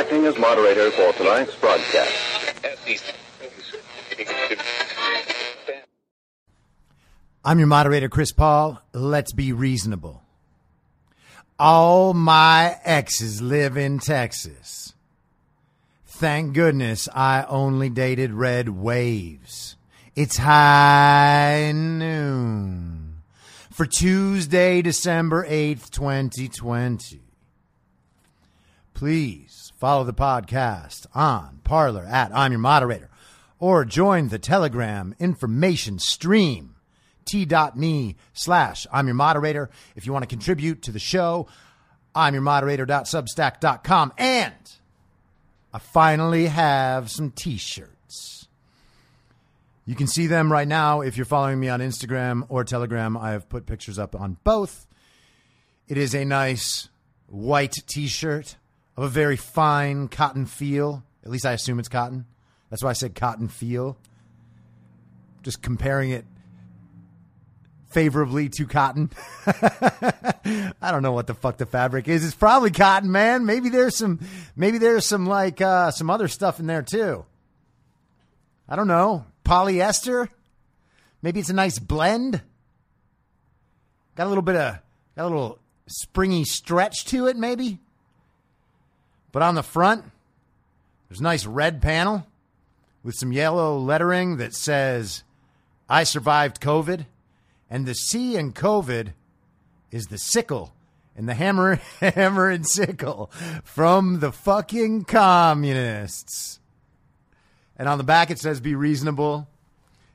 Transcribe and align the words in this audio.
Acting 0.00 0.26
as 0.26 0.38
moderator 0.38 0.90
for 0.90 1.12
tonight's 1.12 1.54
broadcast. 1.56 2.29
I'm 7.50 7.58
your 7.58 7.66
moderator, 7.66 8.08
Chris 8.08 8.30
Paul. 8.30 8.80
Let's 8.92 9.32
be 9.32 9.52
reasonable. 9.52 10.22
All 11.58 12.14
my 12.14 12.76
exes 12.84 13.42
live 13.42 13.76
in 13.76 13.98
Texas. 13.98 14.94
Thank 16.06 16.54
goodness 16.54 17.08
I 17.12 17.42
only 17.48 17.90
dated 17.90 18.32
red 18.32 18.68
waves. 18.68 19.74
It's 20.14 20.36
high 20.36 21.72
noon 21.74 23.16
for 23.72 23.84
Tuesday, 23.84 24.80
December 24.80 25.44
8th, 25.44 25.90
2020. 25.90 27.20
Please 28.94 29.72
follow 29.76 30.04
the 30.04 30.14
podcast 30.14 31.04
on 31.16 31.58
Parler 31.64 32.04
at 32.04 32.30
I'm 32.32 32.52
your 32.52 32.60
moderator 32.60 33.10
or 33.58 33.84
join 33.84 34.28
the 34.28 34.38
Telegram 34.38 35.16
information 35.18 35.98
stream 35.98 36.69
t.me 37.30 38.16
slash 38.32 38.86
I'm 38.92 39.06
your 39.06 39.14
moderator. 39.14 39.70
If 39.94 40.06
you 40.06 40.12
want 40.12 40.24
to 40.24 40.28
contribute 40.28 40.82
to 40.82 40.92
the 40.92 40.98
show, 40.98 41.46
I'm 42.14 42.34
your 42.34 42.42
moderator.substack.com. 42.42 44.12
And 44.18 44.54
I 45.72 45.78
finally 45.78 46.46
have 46.46 47.10
some 47.10 47.30
t-shirts. 47.30 48.48
You 49.86 49.94
can 49.94 50.06
see 50.06 50.26
them 50.26 50.50
right 50.50 50.68
now 50.68 51.00
if 51.00 51.16
you're 51.16 51.26
following 51.26 51.58
me 51.58 51.68
on 51.68 51.80
Instagram 51.80 52.46
or 52.48 52.64
Telegram. 52.64 53.16
I 53.16 53.32
have 53.32 53.48
put 53.48 53.66
pictures 53.66 53.98
up 53.98 54.14
on 54.14 54.36
both. 54.44 54.86
It 55.88 55.98
is 55.98 56.14
a 56.14 56.24
nice 56.24 56.88
white 57.28 57.74
t-shirt 57.86 58.56
of 58.96 59.04
a 59.04 59.08
very 59.08 59.36
fine 59.36 60.08
cotton 60.08 60.46
feel. 60.46 61.04
At 61.24 61.30
least 61.30 61.46
I 61.46 61.52
assume 61.52 61.78
it's 61.78 61.88
cotton. 61.88 62.26
That's 62.70 62.82
why 62.82 62.90
I 62.90 62.94
said 62.94 63.14
cotton 63.14 63.48
feel. 63.48 63.96
Just 65.42 65.62
comparing 65.62 66.10
it 66.10 66.24
favorably 67.90 68.48
to 68.48 68.66
cotton. 68.66 69.10
I 69.46 70.90
don't 70.90 71.02
know 71.02 71.12
what 71.12 71.26
the 71.26 71.34
fuck 71.34 71.58
the 71.58 71.66
fabric 71.66 72.08
is. 72.08 72.24
It's 72.24 72.34
probably 72.34 72.70
cotton, 72.70 73.12
man. 73.12 73.44
Maybe 73.44 73.68
there's 73.68 73.96
some 73.96 74.20
maybe 74.56 74.78
there's 74.78 75.06
some 75.06 75.26
like 75.26 75.60
uh 75.60 75.90
some 75.90 76.08
other 76.08 76.28
stuff 76.28 76.60
in 76.60 76.66
there 76.66 76.82
too. 76.82 77.24
I 78.68 78.76
don't 78.76 78.88
know. 78.88 79.26
Polyester? 79.44 80.28
Maybe 81.22 81.40
it's 81.40 81.50
a 81.50 81.54
nice 81.54 81.78
blend. 81.78 82.40
Got 84.14 84.26
a 84.26 84.28
little 84.28 84.42
bit 84.42 84.56
of 84.56 84.78
got 85.16 85.24
a 85.24 85.28
little 85.28 85.58
springy 85.86 86.44
stretch 86.44 87.04
to 87.06 87.26
it 87.26 87.36
maybe. 87.36 87.78
But 89.32 89.42
on 89.42 89.54
the 89.54 89.62
front, 89.62 90.04
there's 91.08 91.20
a 91.20 91.24
nice 91.24 91.46
red 91.46 91.82
panel 91.82 92.26
with 93.02 93.14
some 93.14 93.32
yellow 93.32 93.78
lettering 93.78 94.36
that 94.36 94.54
says 94.54 95.24
I 95.88 96.04
survived 96.04 96.60
COVID. 96.60 97.06
And 97.70 97.86
the 97.86 97.94
C 97.94 98.36
in 98.36 98.52
COVID 98.52 99.12
is 99.92 100.06
the 100.06 100.18
sickle 100.18 100.74
and 101.16 101.28
the 101.28 101.34
hammer, 101.34 101.76
hammer 102.00 102.48
and 102.48 102.66
sickle 102.66 103.30
from 103.62 104.20
the 104.20 104.32
fucking 104.32 105.04
communists. 105.04 106.58
And 107.76 107.88
on 107.88 107.98
the 107.98 108.04
back 108.04 108.30
it 108.30 108.38
says, 108.38 108.60
be 108.60 108.74
reasonable. 108.74 109.48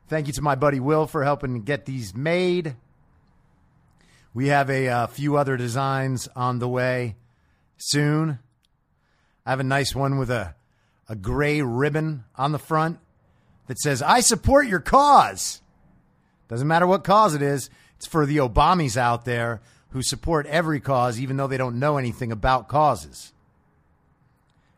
Thank 0.08 0.28
you 0.28 0.34
to 0.34 0.42
my 0.42 0.56
buddy 0.56 0.80
Will 0.80 1.08
for 1.08 1.24
helping 1.24 1.62
get 1.62 1.86
these 1.86 2.14
made. 2.14 2.76
We 4.34 4.48
have 4.48 4.70
a, 4.70 4.88
uh, 4.88 5.08
few 5.08 5.38
other 5.38 5.56
designs 5.58 6.28
on 6.36 6.60
the 6.60 6.68
way 6.68 7.16
soon. 7.78 8.40
I 9.46 9.52
have 9.52 9.60
a 9.60 9.64
nice 9.64 9.96
one 9.96 10.18
with 10.18 10.30
a, 10.30 10.56
a 11.08 11.16
gray 11.16 11.62
ribbon 11.62 12.26
on 12.36 12.52
the 12.52 12.60
front 12.60 13.00
that 13.68 13.80
says, 13.80 14.02
I 14.02 14.20
support 14.20 14.68
your 14.68 14.80
cause. 14.80 15.62
Doesn't 16.48 16.68
matter 16.68 16.88
what 16.88 17.04
cause 17.04 17.34
it 17.34 17.42
is. 17.42 17.70
It's 17.98 18.08
for 18.08 18.26
the 18.26 18.38
Obamis 18.38 18.98
out 18.98 19.26
there 19.26 19.62
who 19.90 20.02
support 20.02 20.46
every 20.48 20.80
cause, 20.80 21.20
even 21.20 21.38
though 21.38 21.48
they 21.48 21.58
don't 21.58 21.80
know 21.80 21.98
anything 21.98 22.32
about 22.32 22.68
causes. 22.68 23.34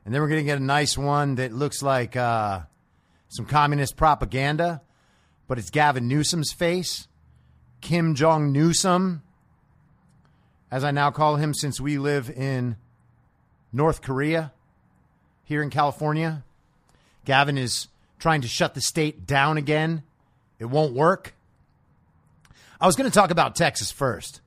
And 0.06 0.14
then 0.14 0.22
we're 0.22 0.30
going 0.30 0.42
to 0.42 0.46
get 0.46 0.60
a 0.60 0.64
nice 0.64 0.98
one 0.98 1.36
that 1.36 1.52
looks 1.52 1.82
like 1.82 2.16
uh, 2.16 2.62
some 3.28 3.46
communist 3.46 3.98
propaganda, 3.98 4.82
but 5.48 5.58
it's 5.58 5.70
Gavin 5.70 6.08
Newsom's 6.08 6.54
face. 6.54 7.08
Kim 7.82 8.16
Jong 8.16 8.52
Newsom, 8.52 9.22
as 10.72 10.84
I 10.84 10.92
now 10.92 11.12
call 11.12 11.36
him 11.36 11.54
since 11.54 11.80
we 11.80 11.98
live 11.98 12.30
in 12.30 12.76
North 13.72 14.02
Korea 14.02 14.52
here 15.44 15.62
in 15.62 15.70
California. 15.70 16.44
Gavin 17.26 17.58
is 17.58 17.88
trying 18.20 18.42
to 18.42 18.48
shut 18.48 18.74
the 18.74 18.82
state 18.82 19.26
down 19.28 19.58
again. 19.58 20.04
It 20.60 20.66
won't 20.66 20.94
work. 20.94 21.34
I 22.80 22.86
was 22.86 22.96
going 22.96 23.10
to 23.10 23.14
talk 23.14 23.32
about 23.32 23.56
Texas 23.56 23.92
first, 23.92 24.40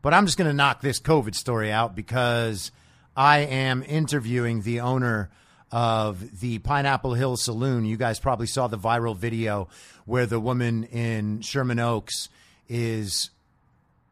but 0.00 0.14
I'm 0.14 0.24
just 0.24 0.38
going 0.38 0.48
to 0.48 0.56
knock 0.56 0.80
this 0.80 0.98
COVID 0.98 1.34
story 1.34 1.70
out 1.70 1.94
because 1.94 2.72
I 3.14 3.40
am 3.40 3.82
interviewing 3.82 4.62
the 4.62 4.80
owner 4.80 5.30
of 5.70 6.40
the 6.40 6.58
Pineapple 6.60 7.12
Hill 7.12 7.36
Saloon. 7.36 7.84
You 7.84 7.98
guys 7.98 8.18
probably 8.18 8.46
saw 8.46 8.66
the 8.66 8.78
viral 8.78 9.14
video 9.14 9.68
where 10.06 10.24
the 10.24 10.40
woman 10.40 10.84
in 10.84 11.42
Sherman 11.42 11.78
Oaks 11.78 12.30
is 12.66 13.28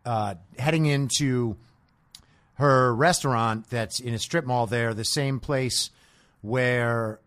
uh, 0.04 0.34
heading 0.58 0.84
into 0.84 1.56
her 2.54 2.94
restaurant 2.94 3.70
that's 3.70 3.98
in 3.98 4.12
a 4.12 4.18
strip 4.18 4.44
mall 4.44 4.66
there, 4.66 4.92
the 4.92 5.04
same 5.04 5.40
place 5.40 5.88
where 6.42 7.18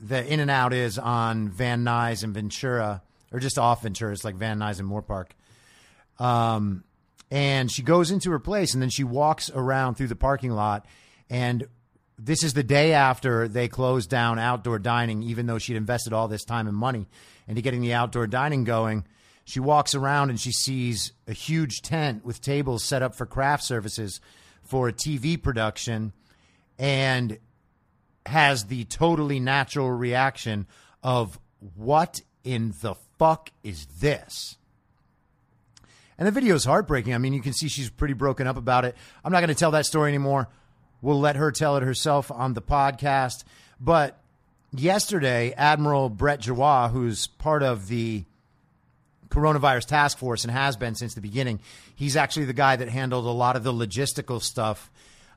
the 0.00 0.26
In 0.26 0.40
and 0.40 0.50
Out 0.50 0.72
is 0.72 0.98
on 0.98 1.48
Van 1.48 1.84
Nuys 1.84 2.24
and 2.24 2.34
Ventura, 2.34 3.02
or 3.30 3.38
just 3.38 3.56
off 3.56 3.82
Ventura. 3.82 4.12
It's 4.12 4.24
like 4.24 4.34
Van 4.34 4.58
Nuys 4.58 4.80
and 4.80 4.90
Moorpark. 4.90 5.28
Um, 6.20 6.84
and 7.30 7.72
she 7.72 7.82
goes 7.82 8.10
into 8.10 8.30
her 8.30 8.38
place 8.38 8.74
and 8.74 8.82
then 8.82 8.90
she 8.90 9.04
walks 9.04 9.50
around 9.50 9.94
through 9.94 10.08
the 10.08 10.16
parking 10.16 10.52
lot. 10.52 10.86
And 11.28 11.66
this 12.18 12.44
is 12.44 12.54
the 12.54 12.62
day 12.62 12.92
after 12.92 13.48
they 13.48 13.66
closed 13.66 14.10
down 14.10 14.38
outdoor 14.38 14.78
dining, 14.78 15.22
even 15.22 15.46
though 15.46 15.58
she'd 15.58 15.76
invested 15.76 16.12
all 16.12 16.28
this 16.28 16.44
time 16.44 16.68
and 16.68 16.76
money 16.76 17.08
into 17.48 17.62
getting 17.62 17.80
the 17.80 17.94
outdoor 17.94 18.26
dining 18.26 18.64
going. 18.64 19.04
She 19.44 19.60
walks 19.60 19.94
around 19.94 20.30
and 20.30 20.38
she 20.38 20.52
sees 20.52 21.12
a 21.26 21.32
huge 21.32 21.80
tent 21.82 22.24
with 22.24 22.40
tables 22.40 22.84
set 22.84 23.02
up 23.02 23.14
for 23.14 23.26
craft 23.26 23.64
services 23.64 24.20
for 24.62 24.88
a 24.88 24.92
TV 24.92 25.40
production 25.40 26.12
and 26.78 27.38
has 28.26 28.66
the 28.66 28.84
totally 28.84 29.40
natural 29.40 29.90
reaction 29.90 30.66
of 31.02 31.38
what 31.76 32.20
in 32.44 32.74
the 32.82 32.94
fuck 33.18 33.50
is 33.62 33.86
this? 34.00 34.56
And 36.20 36.26
the 36.26 36.32
video 36.32 36.54
is 36.54 36.66
heartbreaking. 36.66 37.14
I 37.14 37.18
mean, 37.18 37.32
you 37.32 37.40
can 37.40 37.54
see 37.54 37.68
she's 37.68 37.88
pretty 37.88 38.12
broken 38.12 38.46
up 38.46 38.58
about 38.58 38.84
it. 38.84 38.94
I'm 39.24 39.32
not 39.32 39.40
going 39.40 39.48
to 39.48 39.54
tell 39.54 39.70
that 39.70 39.86
story 39.86 40.10
anymore. 40.10 40.48
We'll 41.00 41.18
let 41.18 41.36
her 41.36 41.50
tell 41.50 41.78
it 41.78 41.82
herself 41.82 42.30
on 42.30 42.52
the 42.52 42.60
podcast. 42.60 43.44
But 43.80 44.20
yesterday, 44.70 45.54
Admiral 45.56 46.10
Brett 46.10 46.42
Giroir, 46.42 46.90
who's 46.90 47.26
part 47.26 47.62
of 47.62 47.88
the 47.88 48.24
coronavirus 49.30 49.86
task 49.86 50.18
force 50.18 50.44
and 50.44 50.52
has 50.52 50.76
been 50.76 50.94
since 50.94 51.14
the 51.14 51.22
beginning, 51.22 51.58
he's 51.96 52.16
actually 52.16 52.44
the 52.44 52.52
guy 52.52 52.76
that 52.76 52.90
handled 52.90 53.24
a 53.24 53.30
lot 53.30 53.56
of 53.56 53.64
the 53.64 53.72
logistical 53.72 54.42
stuff 54.42 54.90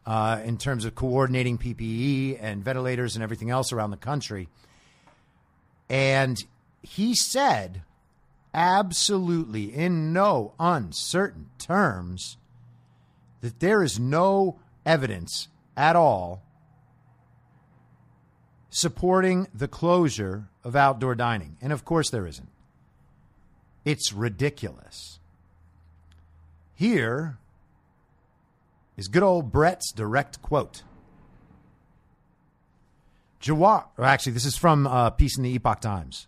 uh, 0.06 0.42
in 0.44 0.58
terms 0.58 0.84
of 0.84 0.96
coordinating 0.96 1.58
PPE 1.58 2.40
and 2.42 2.62
ventilators 2.62 3.16
and 3.16 3.24
everything 3.24 3.50
else 3.50 3.72
around 3.72 3.92
the 3.92 3.98
country. 3.98 4.50
And 5.90 6.44
he 6.82 7.16
said 7.16 7.84
absolutely 8.54 9.74
in 9.74 10.14
no 10.14 10.54
uncertain 10.60 11.50
terms 11.58 12.38
that 13.42 13.60
there 13.60 13.84
is 13.84 14.00
no 14.00 14.60
evidence 14.86 15.48
at 15.76 15.96
all 15.96 16.44
supporting 18.70 19.48
the 19.54 19.68
closure 19.68 20.48
of 20.64 20.76
outdoor 20.76 21.16
dining. 21.16 21.58
And 21.62 21.72
of 21.72 21.86
course, 21.86 22.10
there 22.10 22.26
isn't. 22.26 22.50
It's 23.86 24.14
ridiculous. 24.14 25.20
Here 26.74 27.38
is 28.98 29.08
good 29.08 29.24
old 29.24 29.52
Brett's 29.52 29.92
direct 29.92 30.42
quote. 30.42 30.84
Or 33.98 34.06
actually, 34.06 34.32
this 34.32 34.46
is 34.46 34.58
from 34.58 34.88
a 34.88 34.90
uh, 34.90 35.10
piece 35.10 35.38
in 35.38 35.44
the 35.44 35.54
Epoch 35.54 35.82
Times 35.82 36.28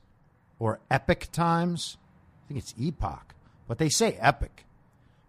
or 0.60 0.80
Epic 0.92 1.30
Times. 1.32 1.98
I 2.46 2.48
think 2.48 2.60
it's 2.60 2.76
Epoch, 2.80 3.34
but 3.68 3.78
they 3.78 3.90
say 3.90 4.18
Epic. 4.20 4.66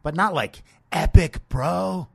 but 0.02 0.14
not 0.14 0.34
like 0.34 0.62
epic, 0.92 1.48
bro. 1.48 2.08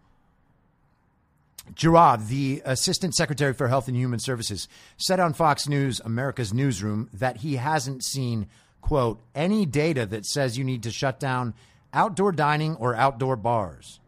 Giroir, 1.73 2.25
the 2.27 2.61
Assistant 2.65 3.15
Secretary 3.15 3.53
for 3.53 3.67
Health 3.67 3.87
and 3.87 3.97
Human 3.97 4.19
Services, 4.19 4.67
said 4.97 5.19
on 5.19 5.33
Fox 5.33 5.67
News, 5.67 5.99
America's 6.01 6.53
Newsroom, 6.53 7.09
that 7.13 7.37
he 7.37 7.55
hasn't 7.55 8.03
seen, 8.03 8.47
quote, 8.81 9.21
any 9.35 9.65
data 9.65 10.05
that 10.05 10.25
says 10.25 10.57
you 10.57 10.63
need 10.63 10.83
to 10.83 10.91
shut 10.91 11.19
down 11.19 11.53
outdoor 11.93 12.31
dining 12.31 12.75
or 12.75 12.95
outdoor 12.95 13.35
bars. 13.35 13.99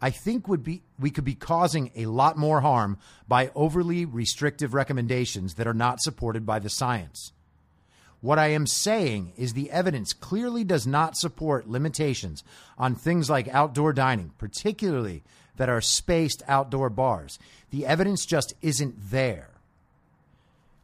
I 0.00 0.10
think 0.10 0.48
would 0.48 0.62
be 0.62 0.82
we 0.98 1.10
could 1.10 1.24
be 1.24 1.34
causing 1.34 1.90
a 1.96 2.06
lot 2.06 2.36
more 2.36 2.60
harm 2.60 2.98
by 3.26 3.50
overly 3.54 4.04
restrictive 4.04 4.74
recommendations 4.74 5.54
that 5.54 5.66
are 5.66 5.74
not 5.74 6.00
supported 6.00 6.44
by 6.44 6.58
the 6.58 6.68
science. 6.68 7.32
What 8.24 8.38
I 8.38 8.46
am 8.46 8.66
saying 8.66 9.34
is 9.36 9.52
the 9.52 9.70
evidence 9.70 10.14
clearly 10.14 10.64
does 10.64 10.86
not 10.86 11.14
support 11.14 11.68
limitations 11.68 12.42
on 12.78 12.94
things 12.94 13.28
like 13.28 13.48
outdoor 13.48 13.92
dining, 13.92 14.30
particularly 14.38 15.22
that 15.56 15.68
are 15.68 15.82
spaced 15.82 16.42
outdoor 16.48 16.88
bars. 16.88 17.38
The 17.68 17.84
evidence 17.84 18.24
just 18.24 18.54
isn't 18.62 18.94
there. 19.10 19.50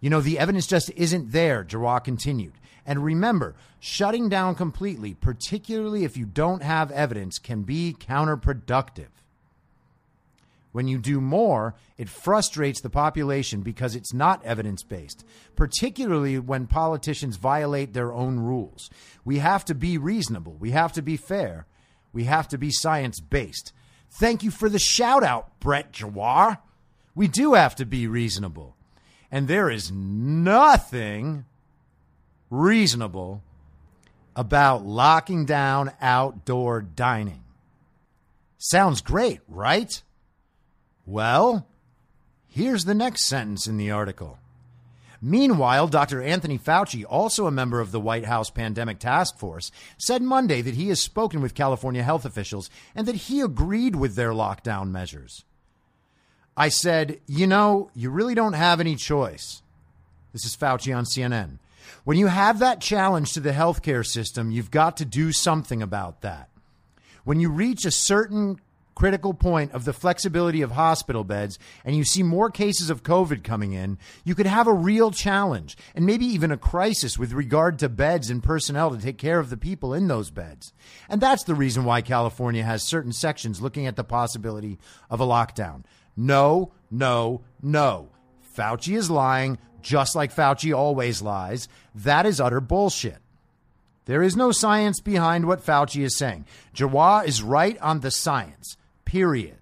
You 0.02 0.10
know, 0.10 0.20
the 0.20 0.38
evidence 0.38 0.66
just 0.66 0.90
isn't 0.90 1.32
there, 1.32 1.64
Giroir 1.64 2.04
continued. 2.04 2.52
And 2.84 3.02
remember, 3.02 3.54
shutting 3.78 4.28
down 4.28 4.54
completely, 4.54 5.14
particularly 5.14 6.04
if 6.04 6.18
you 6.18 6.26
don't 6.26 6.62
have 6.62 6.90
evidence, 6.90 7.38
can 7.38 7.62
be 7.62 7.96
counterproductive. 7.98 9.08
When 10.72 10.86
you 10.86 10.98
do 10.98 11.20
more, 11.20 11.74
it 11.98 12.08
frustrates 12.08 12.80
the 12.80 12.90
population 12.90 13.62
because 13.62 13.96
it's 13.96 14.14
not 14.14 14.44
evidence 14.44 14.82
based, 14.82 15.24
particularly 15.56 16.38
when 16.38 16.66
politicians 16.66 17.36
violate 17.36 17.92
their 17.92 18.12
own 18.12 18.38
rules. 18.38 18.88
We 19.24 19.38
have 19.38 19.64
to 19.64 19.74
be 19.74 19.98
reasonable. 19.98 20.56
We 20.60 20.70
have 20.70 20.92
to 20.92 21.02
be 21.02 21.16
fair. 21.16 21.66
We 22.12 22.24
have 22.24 22.48
to 22.48 22.58
be 22.58 22.70
science 22.70 23.18
based. 23.20 23.72
Thank 24.10 24.42
you 24.42 24.50
for 24.50 24.68
the 24.68 24.78
shout 24.78 25.22
out, 25.22 25.58
Brett 25.60 25.92
Giroir. 25.92 26.58
We 27.14 27.26
do 27.28 27.54
have 27.54 27.74
to 27.76 27.86
be 27.86 28.06
reasonable. 28.06 28.76
And 29.30 29.48
there 29.48 29.70
is 29.70 29.90
nothing 29.92 31.44
reasonable 32.48 33.42
about 34.36 34.84
locking 34.84 35.44
down 35.44 35.92
outdoor 36.00 36.80
dining. 36.80 37.44
Sounds 38.58 39.00
great, 39.00 39.40
right? 39.48 40.02
Well, 41.10 41.66
here's 42.46 42.84
the 42.84 42.94
next 42.94 43.24
sentence 43.24 43.66
in 43.66 43.78
the 43.78 43.90
article. 43.90 44.38
Meanwhile, 45.20 45.88
Dr. 45.88 46.22
Anthony 46.22 46.56
Fauci, 46.56 47.04
also 47.04 47.48
a 47.48 47.50
member 47.50 47.80
of 47.80 47.90
the 47.90 47.98
White 47.98 48.26
House 48.26 48.48
Pandemic 48.48 49.00
Task 49.00 49.36
Force, 49.36 49.72
said 49.98 50.22
Monday 50.22 50.62
that 50.62 50.76
he 50.76 50.86
has 50.86 51.00
spoken 51.00 51.40
with 51.42 51.56
California 51.56 52.04
health 52.04 52.24
officials 52.24 52.70
and 52.94 53.08
that 53.08 53.16
he 53.16 53.40
agreed 53.40 53.96
with 53.96 54.14
their 54.14 54.30
lockdown 54.30 54.92
measures. 54.92 55.44
I 56.56 56.68
said, 56.68 57.18
you 57.26 57.48
know, 57.48 57.90
you 57.92 58.10
really 58.10 58.36
don't 58.36 58.52
have 58.52 58.78
any 58.78 58.94
choice. 58.94 59.62
This 60.32 60.44
is 60.44 60.56
Fauci 60.56 60.96
on 60.96 61.06
CNN. 61.06 61.58
When 62.04 62.18
you 62.18 62.28
have 62.28 62.60
that 62.60 62.80
challenge 62.80 63.32
to 63.32 63.40
the 63.40 63.50
healthcare 63.50 64.06
system, 64.06 64.52
you've 64.52 64.70
got 64.70 64.96
to 64.98 65.04
do 65.04 65.32
something 65.32 65.82
about 65.82 66.20
that. 66.20 66.50
When 67.24 67.40
you 67.40 67.50
reach 67.50 67.84
a 67.84 67.90
certain 67.90 68.60
critical 69.00 69.32
point 69.32 69.72
of 69.72 69.86
the 69.86 69.94
flexibility 69.94 70.60
of 70.60 70.72
hospital 70.72 71.24
beds 71.24 71.58
and 71.86 71.96
you 71.96 72.04
see 72.04 72.22
more 72.22 72.50
cases 72.50 72.90
of 72.90 73.02
COVID 73.02 73.42
coming 73.42 73.72
in, 73.72 73.96
you 74.24 74.34
could 74.34 74.44
have 74.44 74.66
a 74.66 74.74
real 74.74 75.10
challenge 75.10 75.74
and 75.94 76.04
maybe 76.04 76.26
even 76.26 76.52
a 76.52 76.58
crisis 76.58 77.18
with 77.18 77.32
regard 77.32 77.78
to 77.78 77.88
beds 77.88 78.28
and 78.28 78.42
personnel 78.42 78.90
to 78.90 79.00
take 79.00 79.16
care 79.16 79.38
of 79.38 79.48
the 79.48 79.56
people 79.56 79.94
in 79.94 80.06
those 80.06 80.30
beds. 80.30 80.74
And 81.08 81.18
that's 81.18 81.44
the 81.44 81.54
reason 81.54 81.86
why 81.86 82.02
California 82.02 82.62
has 82.62 82.82
certain 82.82 83.14
sections 83.14 83.62
looking 83.62 83.86
at 83.86 83.96
the 83.96 84.04
possibility 84.04 84.78
of 85.08 85.18
a 85.18 85.26
lockdown. 85.26 85.84
No, 86.14 86.70
no, 86.90 87.40
no. 87.62 88.10
Fauci 88.54 88.98
is 88.98 89.10
lying, 89.10 89.56
just 89.80 90.14
like 90.14 90.30
Fauci 90.30 90.76
always 90.76 91.22
lies. 91.22 91.68
That 91.94 92.26
is 92.26 92.38
utter 92.38 92.60
bullshit. 92.60 93.16
There 94.04 94.22
is 94.22 94.36
no 94.36 94.52
science 94.52 95.00
behind 95.00 95.46
what 95.46 95.64
Fauci 95.64 96.04
is 96.04 96.18
saying. 96.18 96.44
Giroir 96.74 97.24
is 97.24 97.42
right 97.42 97.78
on 97.78 98.00
the 98.00 98.10
science 98.10 98.76
period. 99.10 99.58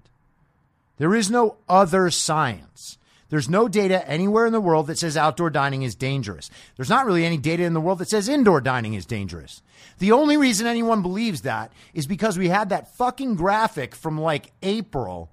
There 0.98 1.14
is 1.14 1.30
no 1.30 1.56
other 1.70 2.10
science. 2.10 2.98
There's 3.30 3.48
no 3.48 3.66
data 3.66 4.06
anywhere 4.06 4.44
in 4.44 4.52
the 4.52 4.60
world 4.60 4.88
that 4.88 4.98
says 4.98 5.16
outdoor 5.16 5.48
dining 5.48 5.82
is 5.82 5.94
dangerous. 5.94 6.50
There's 6.76 6.90
not 6.90 7.06
really 7.06 7.24
any 7.24 7.38
data 7.38 7.62
in 7.62 7.72
the 7.72 7.80
world 7.80 7.98
that 8.00 8.10
says 8.10 8.28
indoor 8.28 8.60
dining 8.60 8.92
is 8.92 9.06
dangerous. 9.06 9.62
The 10.00 10.12
only 10.12 10.36
reason 10.36 10.66
anyone 10.66 11.00
believes 11.00 11.42
that 11.42 11.72
is 11.94 12.06
because 12.06 12.36
we 12.36 12.50
had 12.50 12.68
that 12.68 12.94
fucking 12.96 13.36
graphic 13.36 13.94
from 13.94 14.20
like 14.20 14.52
April 14.62 15.30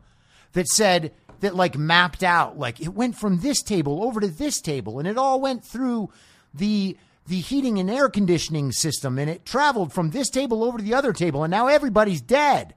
that 0.53 0.67
said 0.67 1.11
that 1.41 1.55
like 1.55 1.77
mapped 1.77 2.23
out 2.23 2.57
like 2.57 2.79
it 2.79 2.93
went 2.93 3.17
from 3.17 3.41
this 3.41 3.61
table 3.61 4.01
over 4.01 4.21
to 4.21 4.27
this 4.27 4.61
table 4.61 4.97
and 4.97 5.09
it 5.09 5.17
all 5.17 5.41
went 5.41 5.61
through 5.65 6.09
the 6.53 6.95
the 7.27 7.41
heating 7.41 7.79
and 7.79 7.89
air 7.89 8.07
conditioning 8.07 8.71
system 8.71 9.19
and 9.19 9.29
it 9.29 9.45
traveled 9.45 9.91
from 9.91 10.11
this 10.11 10.29
table 10.29 10.63
over 10.63 10.77
to 10.77 10.83
the 10.83 10.93
other 10.93 11.11
table 11.11 11.43
and 11.43 11.51
now 11.51 11.67
everybody's 11.67 12.21
dead. 12.21 12.75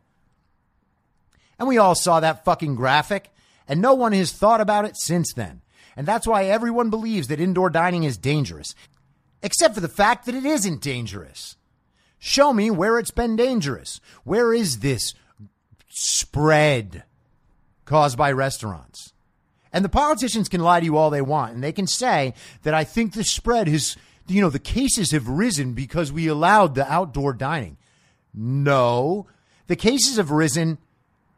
And 1.59 1.69
we 1.69 1.79
all 1.79 1.95
saw 1.95 2.21
that 2.21 2.45
fucking 2.45 2.77
graphic, 2.77 3.31
and 3.67 3.81
no 3.81 3.95
one 3.95 4.13
has 4.13 4.33
thought 4.33 4.61
about 4.61 4.85
it 4.85 4.97
since 4.97 5.33
then. 5.33 5.61
And 5.97 6.07
that's 6.07 6.27
why 6.27 6.45
everyone 6.45 6.91
believes 6.91 7.29
that 7.29 7.41
indoor 7.41 7.71
dining 7.71 8.05
is 8.05 8.17
dangerous, 8.17 8.75
except 9.43 9.75
for 9.75 9.81
the 9.81 9.89
fact 9.89 10.27
that 10.27 10.35
it 10.35 10.45
isn't 10.45 10.81
dangerous. 10.81 11.57
Show 12.21 12.53
me 12.53 12.71
where 12.71 12.99
it's 12.99 13.11
been 13.11 13.37
dangerous. 13.37 14.01
Where 14.25 14.53
is 14.53 14.79
this 14.81 15.15
spread 15.89 17.05
caused 17.85 18.17
by 18.17 18.31
restaurants? 18.33 19.13
And 19.73 19.85
the 19.85 19.89
politicians 19.89 20.49
can 20.49 20.61
lie 20.61 20.81
to 20.81 20.87
you 20.87 20.97
all 20.97 21.11
they 21.11 21.21
want, 21.21 21.55
and 21.55 21.63
they 21.63 21.73
can 21.73 21.87
say 21.87 22.35
that 22.63 22.75
I 22.75 22.85
think 22.85 23.13
the 23.13 23.25
spread 23.25 23.69
has, 23.69 23.97
you 24.27 24.41
know, 24.41 24.51
the 24.51 24.59
cases 24.59 25.11
have 25.11 25.29
risen 25.29 25.75
because 25.75 26.13
we 26.13 26.27
allowed 26.27 26.75
the 26.75 26.91
outdoor 26.91 27.33
dining. 27.33 27.77
No, 28.33 29.27
the 29.67 29.77
cases 29.77 30.17
have 30.17 30.31
risen 30.31 30.79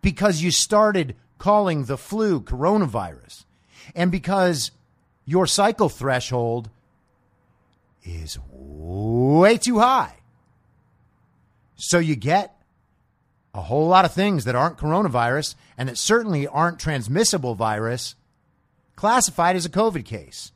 because 0.03 0.43
you 0.43 0.51
started 0.51 1.17
calling 1.39 1.85
the 1.85 1.99
flu 1.99 2.41
coronavirus 2.41 3.45
and 3.95 4.11
because 4.11 4.71
your 5.25 5.47
cycle 5.47 5.89
threshold 5.89 6.71
is 8.03 8.39
way 8.51 9.57
too 9.57 9.79
high. 9.79 10.17
So 11.77 11.99
you 11.99 12.17
get 12.17 12.57
a 13.55 13.63
whole 13.63 13.89
lot 13.89 14.05
of 14.05 14.13
things 14.13 14.45
that 14.45 14.55
aren't 14.55 14.79
coronavirus 14.79 15.55
and 15.77 15.89
that 15.89 15.99
certainly 15.99 16.47
aren't 16.47 16.79
transmissible 16.79 17.55
virus 17.55 18.15
classified 18.97 19.57
as 19.57 19.65
a 19.65 19.71
COVID 19.71 20.05
case. 20.05 20.53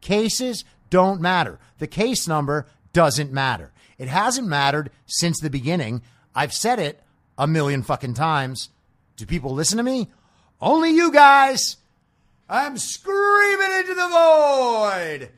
Cases 0.00 0.64
don't 0.90 1.20
matter. 1.20 1.58
The 1.78 1.86
case 1.86 2.26
number 2.26 2.66
doesn't 2.92 3.32
matter. 3.32 3.72
It 3.98 4.08
hasn't 4.08 4.48
mattered 4.48 4.90
since 5.06 5.40
the 5.40 5.50
beginning. 5.50 6.02
I've 6.34 6.52
said 6.52 6.78
it 6.78 7.00
a 7.38 7.46
million 7.46 7.82
fucking 7.82 8.14
times. 8.14 8.70
Do 9.16 9.26
people 9.26 9.54
listen 9.54 9.76
to 9.78 9.84
me? 9.84 10.10
Only 10.60 10.90
you 10.90 11.12
guys. 11.12 11.76
I'm 12.48 12.78
screaming 12.78 13.72
into 13.78 13.94
the 13.94 14.08
void. 14.08 15.30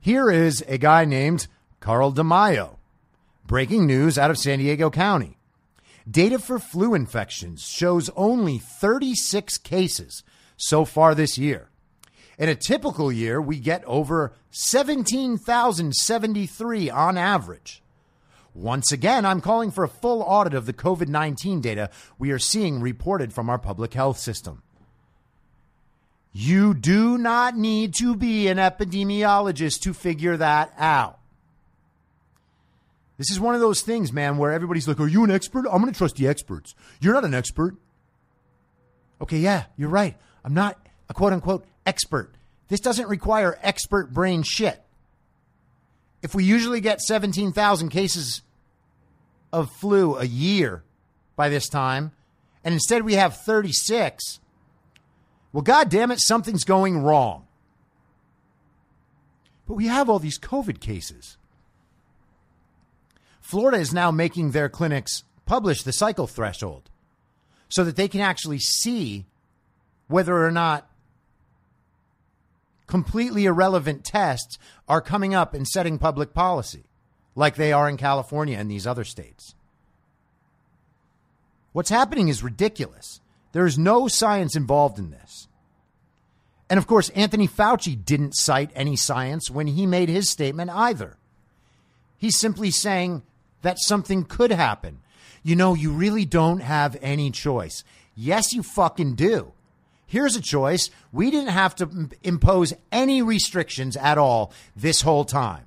Here 0.00 0.28
is 0.30 0.64
a 0.66 0.78
guy 0.78 1.04
named 1.04 1.46
Carl 1.80 2.12
DeMaio. 2.12 2.76
Breaking 3.46 3.86
news 3.86 4.18
out 4.18 4.30
of 4.30 4.38
San 4.38 4.58
Diego 4.58 4.90
County. 4.90 5.36
Data 6.10 6.38
for 6.38 6.58
flu 6.58 6.94
infections 6.94 7.62
shows 7.62 8.10
only 8.16 8.58
36 8.58 9.58
cases 9.58 10.24
so 10.56 10.84
far 10.84 11.14
this 11.14 11.38
year. 11.38 11.68
In 12.38 12.48
a 12.48 12.56
typical 12.56 13.12
year, 13.12 13.40
we 13.40 13.60
get 13.60 13.84
over 13.84 14.32
17,073 14.50 16.90
on 16.90 17.16
average. 17.16 17.81
Once 18.54 18.92
again, 18.92 19.24
I'm 19.24 19.40
calling 19.40 19.70
for 19.70 19.82
a 19.82 19.88
full 19.88 20.22
audit 20.22 20.54
of 20.54 20.66
the 20.66 20.72
COVID 20.72 21.08
19 21.08 21.60
data 21.60 21.90
we 22.18 22.30
are 22.30 22.38
seeing 22.38 22.80
reported 22.80 23.32
from 23.32 23.48
our 23.48 23.58
public 23.58 23.94
health 23.94 24.18
system. 24.18 24.62
You 26.32 26.74
do 26.74 27.18
not 27.18 27.56
need 27.56 27.94
to 27.94 28.14
be 28.14 28.48
an 28.48 28.58
epidemiologist 28.58 29.80
to 29.80 29.92
figure 29.92 30.36
that 30.36 30.72
out. 30.78 31.18
This 33.18 33.30
is 33.30 33.38
one 33.38 33.54
of 33.54 33.60
those 33.60 33.82
things, 33.82 34.12
man, 34.12 34.36
where 34.36 34.52
everybody's 34.52 34.88
like, 34.88 35.00
Are 35.00 35.08
you 35.08 35.24
an 35.24 35.30
expert? 35.30 35.66
I'm 35.70 35.80
going 35.80 35.92
to 35.92 35.96
trust 35.96 36.16
the 36.16 36.28
experts. 36.28 36.74
You're 37.00 37.14
not 37.14 37.24
an 37.24 37.34
expert. 37.34 37.76
Okay, 39.20 39.38
yeah, 39.38 39.64
you're 39.76 39.88
right. 39.88 40.16
I'm 40.44 40.54
not 40.54 40.78
a 41.08 41.14
quote 41.14 41.32
unquote 41.32 41.64
expert. 41.86 42.34
This 42.68 42.80
doesn't 42.80 43.08
require 43.08 43.58
expert 43.62 44.12
brain 44.12 44.42
shit 44.42 44.82
if 46.22 46.34
we 46.34 46.44
usually 46.44 46.80
get 46.80 47.00
17,000 47.00 47.88
cases 47.88 48.42
of 49.52 49.70
flu 49.70 50.16
a 50.16 50.24
year 50.24 50.84
by 51.36 51.48
this 51.48 51.68
time, 51.68 52.12
and 52.64 52.72
instead 52.72 53.02
we 53.02 53.14
have 53.14 53.36
36, 53.36 54.40
well, 55.52 55.62
God 55.62 55.90
damn 55.90 56.10
it, 56.10 56.20
something's 56.20 56.64
going 56.64 56.98
wrong. 56.98 57.46
But 59.66 59.74
we 59.74 59.86
have 59.86 60.08
all 60.08 60.18
these 60.18 60.38
COVID 60.38 60.80
cases. 60.80 61.36
Florida 63.40 63.78
is 63.78 63.92
now 63.92 64.10
making 64.10 64.52
their 64.52 64.68
clinics 64.68 65.24
publish 65.44 65.82
the 65.82 65.92
cycle 65.92 66.26
threshold 66.26 66.88
so 67.68 67.84
that 67.84 67.96
they 67.96 68.08
can 68.08 68.20
actually 68.20 68.58
see 68.58 69.26
whether 70.06 70.44
or 70.44 70.50
not 70.50 70.88
completely 72.92 73.46
irrelevant 73.46 74.04
tests 74.04 74.58
are 74.86 75.00
coming 75.00 75.34
up 75.34 75.54
and 75.54 75.66
setting 75.66 75.96
public 75.96 76.34
policy 76.34 76.84
like 77.34 77.54
they 77.54 77.72
are 77.72 77.88
in 77.88 77.96
California 77.96 78.58
and 78.58 78.70
these 78.70 78.86
other 78.86 79.02
states. 79.02 79.54
What's 81.72 81.88
happening 81.88 82.28
is 82.28 82.42
ridiculous. 82.42 83.22
There 83.52 83.64
is 83.64 83.78
no 83.78 84.08
science 84.08 84.54
involved 84.54 84.98
in 84.98 85.10
this. 85.10 85.48
And 86.68 86.76
of 86.76 86.86
course, 86.86 87.08
Anthony 87.14 87.48
Fauci 87.48 87.96
didn't 87.96 88.36
cite 88.36 88.70
any 88.74 88.96
science 88.96 89.50
when 89.50 89.68
he 89.68 89.86
made 89.86 90.10
his 90.10 90.28
statement 90.28 90.70
either. 90.70 91.16
He's 92.18 92.38
simply 92.38 92.70
saying 92.70 93.22
that 93.62 93.78
something 93.78 94.22
could 94.22 94.52
happen. 94.52 95.00
You 95.42 95.56
know, 95.56 95.72
you 95.72 95.92
really 95.92 96.26
don't 96.26 96.60
have 96.60 96.98
any 97.00 97.30
choice. 97.30 97.84
Yes, 98.14 98.52
you 98.52 98.62
fucking 98.62 99.14
do. 99.14 99.54
Here's 100.12 100.36
a 100.36 100.42
choice. 100.42 100.90
We 101.10 101.30
didn't 101.30 101.52
have 101.52 101.74
to 101.76 102.10
impose 102.22 102.74
any 102.92 103.22
restrictions 103.22 103.96
at 103.96 104.18
all 104.18 104.52
this 104.76 105.00
whole 105.00 105.24
time. 105.24 105.64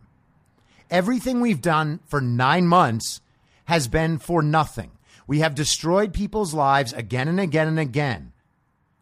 Everything 0.92 1.42
we've 1.42 1.64
done 1.64 2.00
for 2.06 2.22
nine 2.22 2.68
months 2.68 3.22
has 3.64 3.88
been 3.88 4.20
for 4.20 4.44
nothing. 4.44 4.92
We 5.26 5.40
have 5.40 5.56
destroyed 5.56 6.14
people's 6.14 6.54
lives 6.54 6.94
again 6.94 7.28
and 7.28 7.40
again 7.40 7.68
and 7.68 7.80
again, 7.80 8.34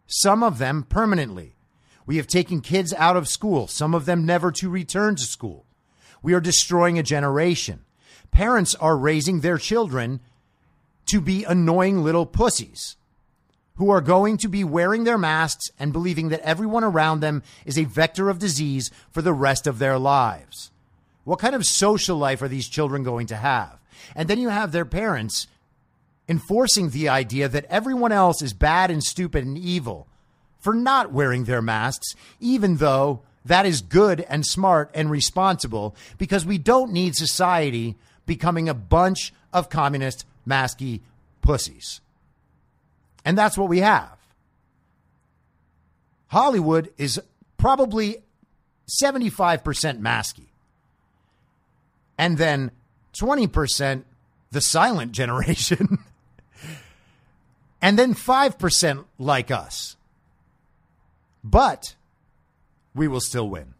some 0.07 0.43
of 0.43 0.59
them 0.59 0.83
permanently. 0.87 1.57
We 2.05 2.15
have 2.15 2.27
taken 2.27 2.61
kids 2.61 2.93
out 2.93 3.17
of 3.17 3.27
school, 3.27 3.67
some 3.67 3.93
of 3.93 4.05
them 4.05 4.25
never 4.25 4.49
to 4.53 4.69
return 4.69 5.17
to 5.17 5.23
school. 5.23 5.65
We 6.21 6.33
are 6.33 6.39
destroying 6.39 6.97
a 6.97 7.03
generation. 7.03 7.83
Parents 8.31 8.75
are 8.75 8.95
raising 8.95 9.41
their 9.41 9.57
children 9.57 10.21
to 11.07 11.19
be 11.19 11.43
annoying 11.43 12.01
little 12.01 12.25
pussies 12.25 12.95
who 13.75 13.89
are 13.89 14.01
going 14.01 14.37
to 14.37 14.47
be 14.47 14.63
wearing 14.63 15.03
their 15.03 15.17
masks 15.17 15.65
and 15.79 15.91
believing 15.91 16.29
that 16.29 16.41
everyone 16.41 16.83
around 16.83 17.19
them 17.19 17.41
is 17.65 17.77
a 17.77 17.85
vector 17.85 18.29
of 18.29 18.39
disease 18.39 18.91
for 19.11 19.21
the 19.21 19.33
rest 19.33 19.65
of 19.65 19.79
their 19.79 19.97
lives. 19.97 20.71
What 21.23 21.39
kind 21.39 21.55
of 21.55 21.65
social 21.65 22.17
life 22.17 22.41
are 22.41 22.47
these 22.47 22.67
children 22.67 23.03
going 23.03 23.27
to 23.27 23.35
have? 23.35 23.79
And 24.15 24.27
then 24.27 24.39
you 24.39 24.49
have 24.49 24.71
their 24.71 24.85
parents 24.85 25.47
enforcing 26.27 26.89
the 26.89 27.09
idea 27.09 27.47
that 27.47 27.65
everyone 27.65 28.11
else 28.11 28.41
is 28.41 28.53
bad 28.53 28.91
and 28.91 29.03
stupid 29.03 29.45
and 29.45 29.57
evil 29.57 30.07
for 30.59 30.73
not 30.73 31.11
wearing 31.11 31.43
their 31.43 31.61
masks, 31.61 32.15
even 32.39 32.77
though 32.77 33.21
that 33.45 33.65
is 33.65 33.81
good 33.81 34.21
and 34.21 34.45
smart 34.45 34.89
and 34.93 35.11
responsible 35.11 35.95
because 36.17 36.45
we 36.45 36.57
don't 36.57 36.93
need 36.93 37.15
society 37.15 37.95
becoming 38.25 38.69
a 38.69 38.73
bunch 38.73 39.33
of 39.51 39.69
communist 39.69 40.25
masky 40.47 41.01
pussies. 41.41 41.99
And 43.25 43.37
that's 43.37 43.57
what 43.57 43.69
we 43.69 43.79
have. 43.79 44.17
Hollywood 46.27 46.91
is 46.97 47.21
probably 47.57 48.17
75% 49.03 49.61
masky. 49.99 50.47
And 52.17 52.37
then 52.37 52.71
20% 53.13 54.03
the 54.51 54.61
silent 54.61 55.11
generation. 55.21 55.99
and 57.81 57.97
then 57.97 58.13
5% 58.13 59.05
like 59.19 59.51
us. 59.51 59.95
But 61.43 61.95
we 62.95 63.07
will 63.07 63.21
still 63.21 63.49
win. 63.49 63.73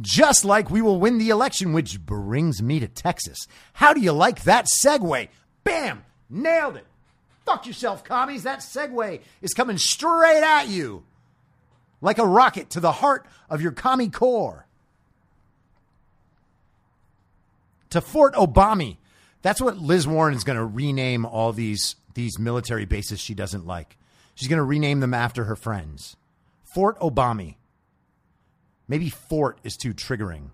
Just 0.00 0.44
like 0.44 0.70
we 0.70 0.82
will 0.82 1.00
win 1.00 1.18
the 1.18 1.30
election, 1.30 1.72
which 1.72 2.00
brings 2.00 2.62
me 2.62 2.80
to 2.80 2.88
Texas. 2.88 3.46
How 3.72 3.92
do 3.92 4.00
you 4.00 4.12
like 4.12 4.44
that 4.44 4.66
segue? 4.84 5.28
Bam! 5.64 6.04
Nailed 6.28 6.76
it. 6.76 6.86
Fuck 7.50 7.66
yourself, 7.66 8.04
commies. 8.04 8.44
That 8.44 8.60
segue 8.60 9.20
is 9.42 9.54
coming 9.54 9.76
straight 9.76 10.40
at 10.44 10.68
you 10.68 11.02
like 12.00 12.18
a 12.18 12.24
rocket 12.24 12.70
to 12.70 12.80
the 12.80 12.92
heart 12.92 13.26
of 13.48 13.60
your 13.60 13.72
commie 13.72 14.08
core. 14.08 14.66
To 17.90 18.00
Fort 18.00 18.34
Obama. 18.34 18.98
That's 19.42 19.60
what 19.60 19.78
Liz 19.78 20.06
Warren 20.06 20.36
is 20.36 20.44
going 20.44 20.58
to 20.58 20.64
rename 20.64 21.26
all 21.26 21.52
these 21.52 21.96
these 22.14 22.38
military 22.38 22.84
bases 22.84 23.18
she 23.18 23.34
doesn't 23.34 23.66
like. 23.66 23.96
She's 24.36 24.46
going 24.46 24.58
to 24.58 24.62
rename 24.62 25.00
them 25.00 25.12
after 25.12 25.44
her 25.44 25.56
friends. 25.56 26.16
Fort 26.62 27.00
Obama. 27.00 27.56
Maybe 28.86 29.10
Fort 29.10 29.58
is 29.64 29.76
too 29.76 29.92
triggering. 29.92 30.50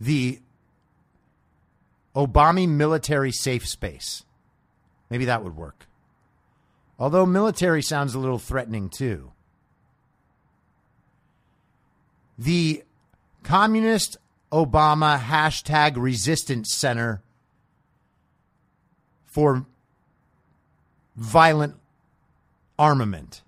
The 0.00 0.40
Obama 2.14 2.68
military 2.68 3.32
safe 3.32 3.66
space. 3.66 4.24
Maybe 5.08 5.24
that 5.26 5.44
would 5.44 5.56
work. 5.56 5.86
Although 6.98 7.26
military 7.26 7.82
sounds 7.82 8.14
a 8.14 8.18
little 8.18 8.38
threatening 8.38 8.88
too. 8.88 9.32
The 12.38 12.84
Communist 13.42 14.16
Obama 14.52 15.18
hashtag 15.18 15.94
resistance 15.96 16.74
center 16.74 17.22
for 19.24 19.64
violent 21.16 21.76
armament. 22.78 23.42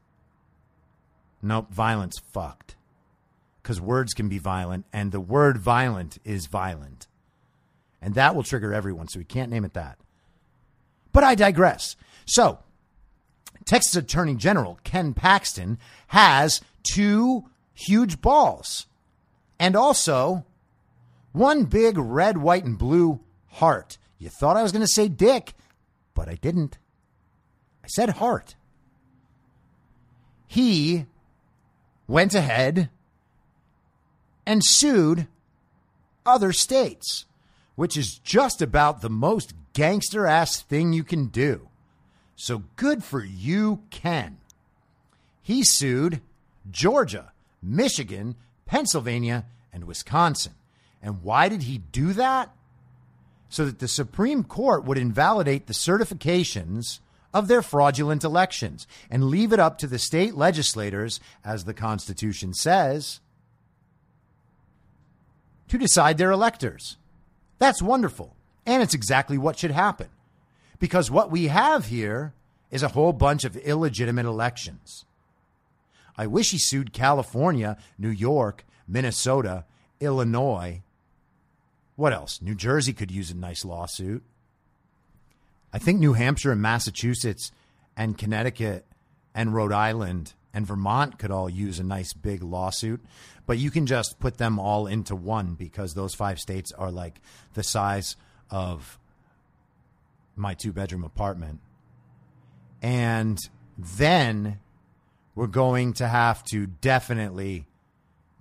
Nope, 1.43 1.73
violence 1.73 2.19
fucked. 2.33 2.77
Because 3.63 3.81
words 3.81 4.15
can 4.15 4.29
be 4.29 4.39
violent, 4.39 4.87
and 4.93 5.13
the 5.13 5.21
word 5.21 5.59
violent 5.59 6.19
is 6.25 6.47
violent. 6.47 7.07
And 8.03 8.15
that 8.15 8.35
will 8.35 8.43
trigger 8.43 8.75
everyone, 8.75 9.09
so 9.09 9.19
we 9.19 9.25
can't 9.25 9.51
name 9.51 9.65
it 9.65 9.75
that. 9.75 9.99
But 11.13 11.25
I 11.25 11.35
digress. 11.35 11.97
So, 12.27 12.59
Texas 13.65 13.95
Attorney 13.95 14.35
General 14.35 14.81
Ken 14.83 15.15
Paxton 15.15 15.79
has 16.09 16.61
two 16.83 17.45
huge 17.75 18.21
balls 18.21 18.87
and 19.59 19.77
also 19.77 20.45
one 21.31 21.65
big 21.65 21.97
red, 21.97 22.39
white, 22.39 22.65
and 22.65 22.77
blue 22.77 23.21
heart. 23.47 23.99
You 24.19 24.29
thought 24.29 24.57
I 24.57 24.63
was 24.63 24.73
going 24.73 24.83
to 24.83 24.89
say 24.89 25.09
dick, 25.09 25.55
but 26.15 26.29
I 26.29 26.35
didn't. 26.35 26.79
I 27.85 27.89
said 27.89 28.11
heart. 28.11 28.57
He 30.47 31.07
went 32.07 32.35
ahead 32.35 32.91
and 34.45 34.63
sued 34.65 35.27
other 36.27 36.53
states, 36.53 37.25
which 37.75 37.97
is 37.97 38.19
just 38.19 38.61
about 38.63 39.01
the 39.01 39.11
most 39.11 39.55
gangster 39.73 40.27
ass 40.27 40.63
thing 40.63 40.93
you 40.93 41.05
can 41.05 41.27
do. 41.27 41.69
So 42.37 42.65
good 42.77 43.05
for 43.05 43.25
you, 43.25 43.83
Ken. 43.91 44.39
He 45.43 45.63
sued 45.65 46.21
Georgia, 46.71 47.33
Michigan, 47.63 48.37
Pennsylvania, 48.67 49.45
and 49.73 49.85
Wisconsin. 49.85 50.55
And 51.03 51.23
why 51.23 51.49
did 51.49 51.63
he 51.65 51.79
do 51.79 52.13
that? 52.13 52.51
So 53.49 53.65
that 53.65 53.81
the 53.81 53.89
Supreme 53.89 54.45
Court 54.45 54.85
would 54.85 54.99
invalidate 54.99 55.67
the 55.67 55.75
certifications 55.75 57.01
of 57.35 57.49
their 57.49 57.63
fraudulent 57.63 58.25
elections 58.25 58.87
and 59.11 59.25
leave 59.25 59.53
it 59.53 59.59
up 59.59 59.79
to 59.79 59.87
the 59.87 59.99
state 59.99 60.35
legislators, 60.35 61.21
as 61.45 61.65
the 61.65 61.75
Constitution 61.75 62.55
says, 62.55 63.21
to 65.69 65.79
decide 65.79 66.19
their 66.19 66.31
electors. 66.31 66.97
That's 67.59 67.83
wonderful. 67.83 68.37
And 68.67 68.83
it's 68.83 68.95
exactly 68.95 69.39
what 69.39 69.59
should 69.59 69.71
happen. 69.71 70.09
Because 70.79 71.11
what 71.11 71.31
we 71.31 71.47
have 71.47 71.87
here 71.87 72.35
is 72.71 72.83
a 72.83 72.89
whole 72.89 73.13
bunch 73.13 73.45
of 73.45 73.57
illegitimate 73.57 74.27
elections. 74.27 75.05
I 76.17 76.27
wish 76.27 76.51
he 76.51 76.59
sued 76.59 76.93
California, 76.93 77.77
New 77.99 78.11
York, 78.11 78.65
Minnesota, 78.87 79.65
Illinois. 80.01 80.83
What 81.97 82.13
else? 82.13 82.41
New 82.43 82.55
Jersey 82.55 82.93
could 82.93 83.11
use 83.11 83.31
a 83.31 83.37
nice 83.37 83.65
lawsuit. 83.65 84.23
I 85.73 85.79
think 85.79 86.01
New 86.01 86.13
Hampshire 86.13 86.53
and 86.53 86.61
Massachusetts 86.61 87.51
and 87.97 88.19
Connecticut 88.19 88.87
and 89.35 89.55
Rhode 89.55 89.73
Island 89.73 90.35
and 90.55 90.67
Vermont 90.67 91.19
could 91.19 91.31
all 91.31 91.49
use 91.49 91.79
a 91.79 91.85
nice 91.85 92.13
big 92.13 92.43
lawsuit, 92.43 93.01
but 93.47 93.59
you 93.59 93.71
can 93.71 93.87
just 93.87 94.21
put 94.21 94.39
them 94.39 94.59
all 94.59 94.87
into 94.87 95.17
one 95.17 95.55
because 95.55 95.95
those 95.95 96.15
five 96.15 96.39
states 96.39 96.73
are 96.73 96.91
like 96.91 97.21
the 97.55 97.63
size 97.63 98.17
of 98.51 98.99
my 100.37 100.55
two 100.55 100.73
bedroom 100.73 101.05
apartment. 101.05 101.61
And 102.83 103.39
then 103.79 104.59
we're 105.35 105.47
going 105.47 105.95
to 105.95 106.09
have 106.09 106.45
to 106.45 106.67
definitely 106.67 107.67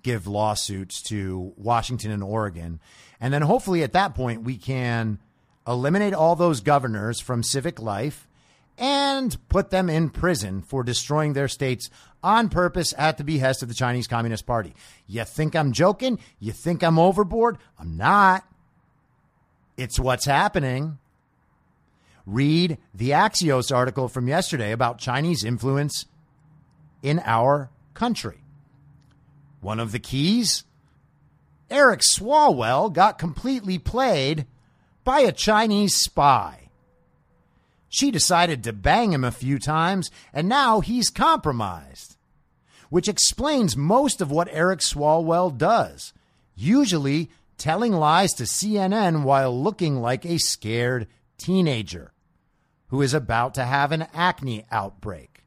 give 0.03 0.27
lawsuits 0.27 1.01
to 1.03 1.53
Washington 1.58 2.12
and 2.12 2.24
Oregon. 2.24 2.80
And 3.20 3.34
then 3.34 3.44
hopefully 3.44 3.84
at 3.84 3.94
that 3.94 4.15
point 4.15 4.44
we 4.44 4.58
can 4.58 5.20
eliminate 5.68 6.13
all 6.13 6.36
those 6.36 6.62
governors 6.62 7.20
from 7.20 7.44
civic 7.44 7.80
life 7.80 8.27
and 8.78 9.38
put 9.50 9.70
them 9.70 9.90
in 9.90 10.10
prison 10.10 10.62
for 10.62 10.84
destroying 10.84 11.34
their 11.34 11.48
states 11.48 11.90
on 12.24 12.50
purpose 12.50 12.94
at 12.98 13.18
the 13.18 13.24
behest 13.24 13.62
of 13.62 13.70
the 13.70 13.75
Chinese 13.75 14.08
Communist 14.08 14.46
Party. 14.46 14.74
You 15.08 15.24
think 15.24 15.56
I'm 15.56 15.72
joking? 15.72 16.20
You 16.40 16.51
think 16.51 16.84
I'm 16.84 17.00
overboard? 17.00 17.58
I'm 17.80 17.98
not. 17.98 18.44
It's 19.78 20.00
what's 20.00 20.25
happening. 20.25 20.98
Read 22.25 22.78
the 22.94 23.10
Axios 23.12 23.75
article 23.75 24.08
from 24.08 24.28
yesterday 24.28 24.72
about 24.72 25.00
Chinese 25.00 25.44
influence 25.44 26.06
in 27.01 27.22
our 27.25 27.72
country. 27.94 28.44
One 29.60 29.80
of 29.80 29.92
the 29.92 30.00
keys 30.00 30.63
Eric 31.72 32.01
Swalwell 32.01 32.92
got 32.92 33.18
completely 33.18 33.80
played 33.80 34.46
by 35.04 35.22
a 35.22 35.32
Chinese 35.32 35.96
spy. 35.96 36.61
She 37.93 38.10
decided 38.10 38.63
to 38.63 38.71
bang 38.71 39.12
him 39.12 39.25
a 39.25 39.31
few 39.31 39.60
times, 39.60 40.10
and 40.31 40.48
now 40.48 40.79
he's 40.79 41.10
compromised, 41.10 42.15
which 42.89 43.10
explains 43.10 43.75
most 43.75 44.21
of 44.21 44.31
what 44.31 44.48
Eric 44.50 44.79
Swalwell 44.79 45.55
does, 45.55 46.13
usually 46.55 47.29
telling 47.57 47.91
lies 47.91 48.31
to 48.36 48.43
CNN 48.43 49.24
while 49.24 49.62
looking 49.62 50.00
like 50.00 50.25
a 50.25 50.39
scared 50.39 51.05
teenager 51.38 52.13
who 52.88 53.01
is 53.01 53.13
about 53.13 53.53
to 53.55 53.65
have 53.65 53.91
an 53.91 54.07
acne 54.13 54.65
outbreak. 54.71 55.43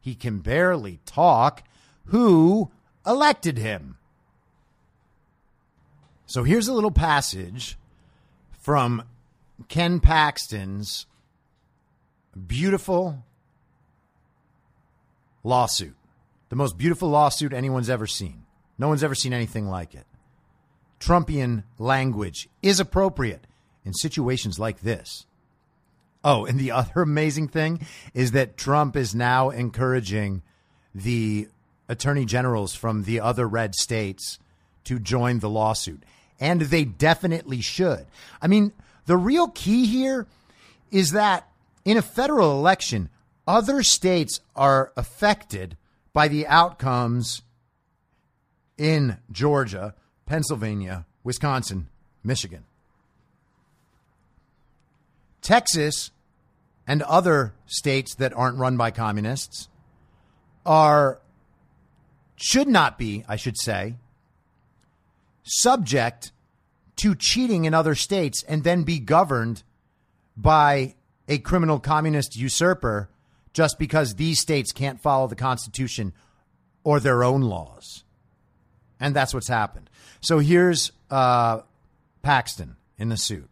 He 0.00 0.14
can 0.14 0.38
barely 0.38 1.00
talk. 1.04 1.64
Who 2.06 2.70
elected 3.04 3.58
him? 3.58 3.98
So 6.26 6.44
here's 6.44 6.68
a 6.68 6.72
little 6.72 6.92
passage 6.92 7.76
from 8.60 9.02
Ken 9.66 9.98
Paxton's 9.98 11.06
beautiful 12.36 13.24
lawsuit. 15.42 15.96
The 16.48 16.56
most 16.56 16.76
beautiful 16.76 17.08
lawsuit 17.08 17.52
anyone's 17.52 17.90
ever 17.90 18.06
seen. 18.06 18.44
No 18.78 18.88
one's 18.88 19.04
ever 19.04 19.14
seen 19.14 19.32
anything 19.32 19.68
like 19.68 19.94
it. 19.94 20.06
Trumpian 20.98 21.64
language 21.78 22.48
is 22.62 22.80
appropriate 22.80 23.46
in 23.84 23.94
situations 23.94 24.58
like 24.58 24.80
this. 24.80 25.26
Oh, 26.22 26.44
and 26.44 26.58
the 26.58 26.70
other 26.72 27.02
amazing 27.02 27.48
thing 27.48 27.86
is 28.14 28.32
that 28.32 28.56
Trump 28.56 28.96
is 28.96 29.14
now 29.14 29.50
encouraging 29.50 30.42
the 30.94 31.48
attorney 31.88 32.24
generals 32.24 32.74
from 32.74 33.04
the 33.04 33.20
other 33.20 33.48
red 33.48 33.74
states 33.74 34.38
to 34.84 34.98
join 34.98 35.38
the 35.38 35.48
lawsuit 35.48 36.04
and 36.40 36.62
they 36.62 36.84
definitely 36.84 37.60
should. 37.60 38.06
I 38.40 38.48
mean, 38.48 38.72
the 39.06 39.16
real 39.16 39.48
key 39.48 39.86
here 39.86 40.26
is 40.90 41.12
that 41.12 41.46
in 41.84 41.96
a 41.96 42.02
federal 42.02 42.58
election, 42.58 43.08
other 43.46 43.82
states 43.82 44.40
are 44.54 44.92
affected 44.96 45.76
by 46.12 46.28
the 46.28 46.46
outcomes 46.46 47.42
in 48.76 49.18
Georgia, 49.30 49.94
Pennsylvania, 50.26 51.06
Wisconsin, 51.22 51.88
Michigan. 52.22 52.64
Texas 55.42 56.10
and 56.86 57.02
other 57.02 57.54
states 57.66 58.14
that 58.16 58.32
aren't 58.34 58.58
run 58.58 58.76
by 58.76 58.90
communists 58.90 59.68
are 60.66 61.20
should 62.36 62.68
not 62.68 62.98
be, 62.98 63.24
I 63.28 63.36
should 63.36 63.58
say, 63.58 63.96
subject 65.42 66.32
to 66.96 67.14
cheating 67.14 67.64
in 67.64 67.74
other 67.74 67.94
states 67.94 68.42
and 68.44 68.64
then 68.64 68.82
be 68.82 68.98
governed 68.98 69.62
by 70.36 70.94
a 71.30 71.38
criminal 71.38 71.78
communist 71.78 72.36
usurper 72.36 73.08
just 73.54 73.78
because 73.78 74.16
these 74.16 74.40
states 74.40 74.72
can't 74.72 75.00
follow 75.00 75.28
the 75.28 75.36
Constitution 75.36 76.12
or 76.84 77.00
their 77.00 77.24
own 77.24 77.40
laws. 77.40 78.04
And 78.98 79.16
that's 79.16 79.32
what's 79.32 79.48
happened. 79.48 79.88
So 80.20 80.40
here's 80.40 80.92
uh, 81.10 81.60
Paxton 82.22 82.76
in 82.98 83.08
the 83.08 83.16
suit. 83.16 83.48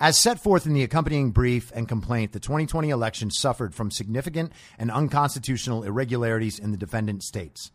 As 0.00 0.18
set 0.18 0.42
forth 0.42 0.64
in 0.64 0.72
the 0.72 0.82
accompanying 0.82 1.30
brief 1.30 1.70
and 1.74 1.86
complaint, 1.86 2.32
the 2.32 2.40
2020 2.40 2.88
election 2.88 3.30
suffered 3.30 3.74
from 3.74 3.90
significant 3.90 4.52
and 4.78 4.90
unconstitutional 4.90 5.82
irregularities 5.82 6.58
in 6.58 6.70
the 6.70 6.78
defendant 6.78 7.22
states. 7.22 7.70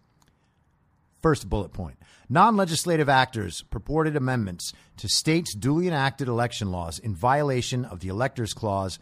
First 1.21 1.49
bullet 1.49 1.71
point 1.71 1.97
non 2.29 2.55
legislative 2.55 3.09
actors 3.09 3.63
purported 3.69 4.15
amendments 4.15 4.73
to 4.97 5.07
states' 5.07 5.53
duly 5.53 5.87
enacted 5.87 6.27
election 6.27 6.71
laws 6.71 6.97
in 6.97 7.15
violation 7.15 7.85
of 7.85 7.99
the 7.99 8.07
Electors 8.07 8.53
Clause, 8.53 8.97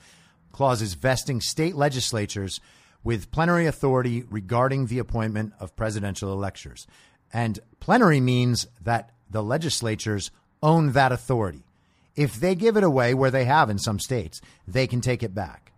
clauses 0.53 0.93
vesting 0.93 1.41
state 1.41 1.75
legislatures 1.75 2.61
with 3.03 3.31
plenary 3.31 3.65
authority 3.65 4.23
regarding 4.29 4.85
the 4.85 4.99
appointment 4.99 5.51
of 5.59 5.75
presidential 5.75 6.31
electors. 6.31 6.87
And 7.33 7.59
plenary 7.81 8.21
means 8.21 8.67
that 8.81 9.09
the 9.29 9.43
legislatures 9.43 10.31
own 10.61 10.93
that 10.93 11.11
authority. 11.11 11.65
If 12.15 12.35
they 12.35 12.55
give 12.55 12.77
it 12.77 12.83
away, 12.83 13.13
where 13.13 13.31
they 13.31 13.45
have 13.45 13.69
in 13.69 13.79
some 13.79 13.99
states, 13.99 14.39
they 14.65 14.87
can 14.87 15.01
take 15.01 15.23
it 15.23 15.35
back. 15.35 15.73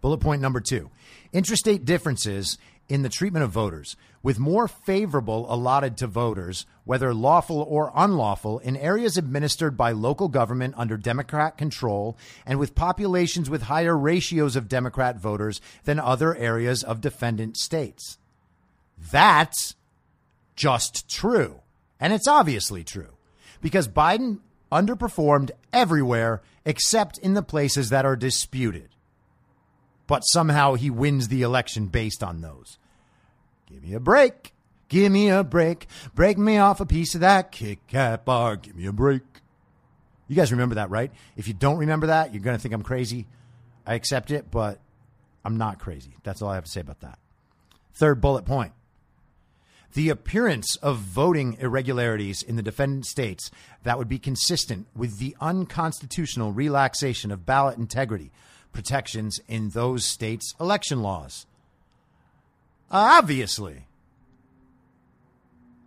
Bullet 0.00 0.18
point 0.18 0.42
number 0.42 0.60
two 0.60 0.90
interstate 1.32 1.84
differences 1.84 2.58
in 2.88 3.02
the 3.02 3.08
treatment 3.08 3.44
of 3.44 3.50
voters, 3.50 3.96
with 4.22 4.38
more 4.38 4.68
favorable 4.68 5.52
allotted 5.52 5.96
to 5.96 6.06
voters, 6.06 6.66
whether 6.84 7.12
lawful 7.12 7.60
or 7.68 7.92
unlawful, 7.94 8.58
in 8.60 8.76
areas 8.76 9.16
administered 9.16 9.76
by 9.76 9.92
local 9.92 10.28
government 10.28 10.74
under 10.76 10.96
Democrat 10.96 11.58
control 11.58 12.16
and 12.44 12.58
with 12.58 12.74
populations 12.74 13.50
with 13.50 13.62
higher 13.62 13.96
ratios 13.96 14.56
of 14.56 14.68
Democrat 14.68 15.16
voters 15.18 15.60
than 15.84 15.98
other 15.98 16.34
areas 16.36 16.82
of 16.84 17.00
defendant 17.00 17.56
states. 17.56 18.18
That's 19.10 19.74
just 20.54 21.08
true. 21.08 21.60
And 22.00 22.12
it's 22.12 22.28
obviously 22.28 22.84
true 22.84 23.16
because 23.60 23.88
Biden 23.88 24.40
underperformed 24.70 25.50
everywhere 25.72 26.42
except 26.64 27.18
in 27.18 27.34
the 27.34 27.42
places 27.42 27.90
that 27.90 28.04
are 28.04 28.16
disputed 28.16 28.95
but 30.06 30.20
somehow 30.20 30.74
he 30.74 30.90
wins 30.90 31.28
the 31.28 31.42
election 31.42 31.86
based 31.86 32.22
on 32.22 32.40
those. 32.40 32.78
Give 33.66 33.82
me 33.82 33.94
a 33.94 34.00
break. 34.00 34.52
Give 34.88 35.10
me 35.10 35.28
a 35.30 35.42
break. 35.42 35.88
Break 36.14 36.38
me 36.38 36.58
off 36.58 36.80
a 36.80 36.86
piece 36.86 37.14
of 37.14 37.20
that 37.22 37.50
Kit 37.50 37.78
Kat 37.88 38.24
bar. 38.24 38.56
Give 38.56 38.76
me 38.76 38.86
a 38.86 38.92
break. 38.92 39.22
You 40.28 40.36
guys 40.36 40.52
remember 40.52 40.76
that, 40.76 40.90
right? 40.90 41.10
If 41.36 41.48
you 41.48 41.54
don't 41.54 41.78
remember 41.78 42.08
that, 42.08 42.32
you're 42.32 42.42
going 42.42 42.56
to 42.56 42.62
think 42.62 42.74
I'm 42.74 42.82
crazy. 42.82 43.26
I 43.86 43.94
accept 43.94 44.30
it, 44.30 44.50
but 44.50 44.80
I'm 45.44 45.56
not 45.56 45.78
crazy. 45.78 46.16
That's 46.24 46.42
all 46.42 46.50
I 46.50 46.56
have 46.56 46.64
to 46.64 46.70
say 46.70 46.80
about 46.80 47.00
that. 47.00 47.18
Third 47.94 48.20
bullet 48.20 48.44
point. 48.44 48.72
The 49.94 50.10
appearance 50.10 50.76
of 50.76 50.98
voting 50.98 51.56
irregularities 51.58 52.42
in 52.42 52.56
the 52.56 52.62
defendant 52.62 53.06
states 53.06 53.50
that 53.84 53.96
would 53.96 54.08
be 54.08 54.18
consistent 54.18 54.86
with 54.94 55.18
the 55.18 55.34
unconstitutional 55.40 56.52
relaxation 56.52 57.30
of 57.30 57.46
ballot 57.46 57.78
integrity 57.78 58.30
protections 58.72 59.40
in 59.48 59.70
those 59.70 60.04
states' 60.04 60.54
election 60.60 61.02
laws. 61.02 61.46
Uh, 62.90 63.18
obviously, 63.18 63.86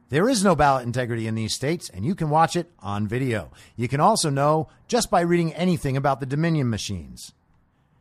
there 0.09 0.27
is 0.27 0.43
no 0.43 0.55
ballot 0.55 0.85
integrity 0.85 1.27
in 1.27 1.35
these 1.35 1.53
states, 1.53 1.89
and 1.89 2.05
you 2.05 2.15
can 2.15 2.29
watch 2.29 2.55
it 2.55 2.69
on 2.79 3.07
video. 3.07 3.51
You 3.75 3.87
can 3.87 3.99
also 3.99 4.29
know 4.29 4.67
just 4.87 5.11
by 5.11 5.21
reading 5.21 5.53
anything 5.53 5.95
about 5.95 6.19
the 6.19 6.25
Dominion 6.25 6.69
machines. 6.69 7.33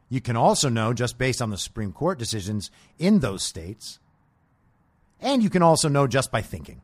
You 0.08 0.20
can 0.22 0.36
also 0.36 0.68
know 0.68 0.94
just 0.94 1.18
based 1.18 1.42
on 1.42 1.50
the 1.50 1.58
Supreme 1.58 1.92
Court 1.92 2.18
decisions 2.18 2.70
in 2.98 3.20
those 3.20 3.42
states. 3.42 3.98
And 5.20 5.42
you 5.42 5.50
can 5.50 5.62
also 5.62 5.88
know 5.88 6.06
just 6.06 6.32
by 6.32 6.40
thinking 6.40 6.80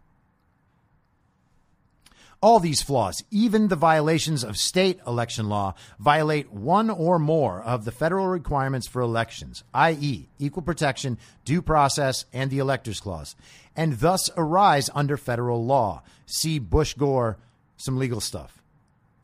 all 2.45 2.61
these 2.61 2.83
flaws, 2.83 3.25
even 3.31 3.69
the 3.69 3.75
violations 3.75 4.45
of 4.45 4.59
state 4.59 5.01
election 5.07 5.49
law, 5.49 5.75
violate 5.99 6.53
one 6.53 6.91
or 6.91 7.19
more 7.19 7.63
of 7.63 7.87
the 7.87 7.91
federal 7.91 8.27
requirements 8.27 8.87
for 8.87 9.01
elections, 9.01 9.65
i.e., 9.73 10.29
equal 10.39 10.63
protection, 10.63 11.17
due 11.47 11.63
process, 11.63 12.27
and 12.35 12.51
the 12.51 12.59
Electors 12.59 13.01
Clause, 13.01 13.35
and 13.75 13.99
thus 13.99 14.29
arise 14.37 14.91
under 14.95 15.17
federal 15.17 15.65
law. 15.65 16.03
See 16.27 16.59
Bush 16.59 16.93
Gore, 16.93 17.39
some 17.79 17.97
legal 17.97 18.21
stuff. 18.21 18.61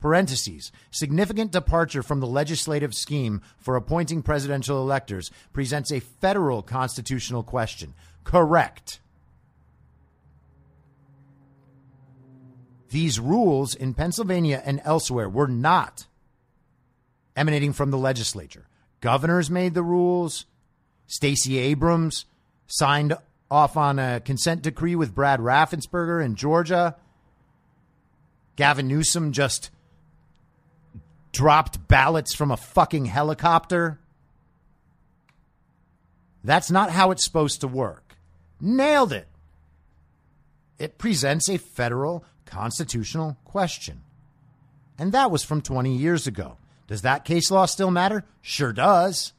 Parentheses, 0.01 0.73
significant 0.91 1.53
departure 1.53 2.03
from 2.03 2.21
the 2.21 2.27
legislative 2.27 2.95
scheme 2.95 3.43
for 3.59 3.77
appointing 3.77 4.23
presidential 4.23 4.81
electors 4.81 5.31
presents 5.53 5.93
a 5.93 6.01
federal 6.01 6.63
constitutional 6.63 7.43
question. 7.43 7.93
Correct. 8.25 9.00
These 12.91 13.21
rules 13.21 13.75
in 13.75 13.95
Pennsylvania 13.95 14.63
and 14.65 14.81
elsewhere 14.85 15.29
were 15.29 15.49
not 15.49 16.07
emanating 17.37 17.73
from 17.73 17.91
the 17.91 17.99
legislature. 17.99 18.67
Governors 19.01 19.49
made 19.51 19.75
the 19.75 19.83
rules. 19.83 20.45
Stacey 21.07 21.59
Abrams 21.59 22.27
signed 22.67 23.17
off 23.51 23.77
on 23.77 23.99
a 23.99 24.21
consent 24.21 24.63
decree 24.63 24.95
with 24.95 25.15
Brad 25.15 25.41
Raffensperger 25.41 26.25
in 26.25 26.35
Georgia. 26.35 26.97
Gavin 28.57 28.89
Newsom 28.89 29.33
just 29.33 29.71
dropped 31.33 31.87
ballots 31.89 32.35
from 32.35 32.51
a 32.51 32.57
fucking 32.57 33.07
helicopter 33.07 33.99
That's 36.43 36.71
not 36.71 36.91
how 36.91 37.11
it's 37.11 37.25
supposed 37.25 37.61
to 37.61 37.69
work. 37.69 38.17
Nailed 38.61 39.13
it. 39.13 39.29
It 40.79 40.97
presents 40.99 41.49
a 41.49 41.59
federal 41.59 42.25
constitutional 42.51 43.37
question. 43.45 44.03
And 44.99 45.13
that 45.13 45.31
was 45.31 45.43
from 45.43 45.63
20 45.63 45.97
years 45.97 46.27
ago. 46.27 46.59
Does 46.87 47.03
that 47.03 47.25
case 47.25 47.51
law 47.51 47.67
still 47.67 47.91
matter? 47.91 48.25
Sure 48.43 48.73
does. 48.73 49.33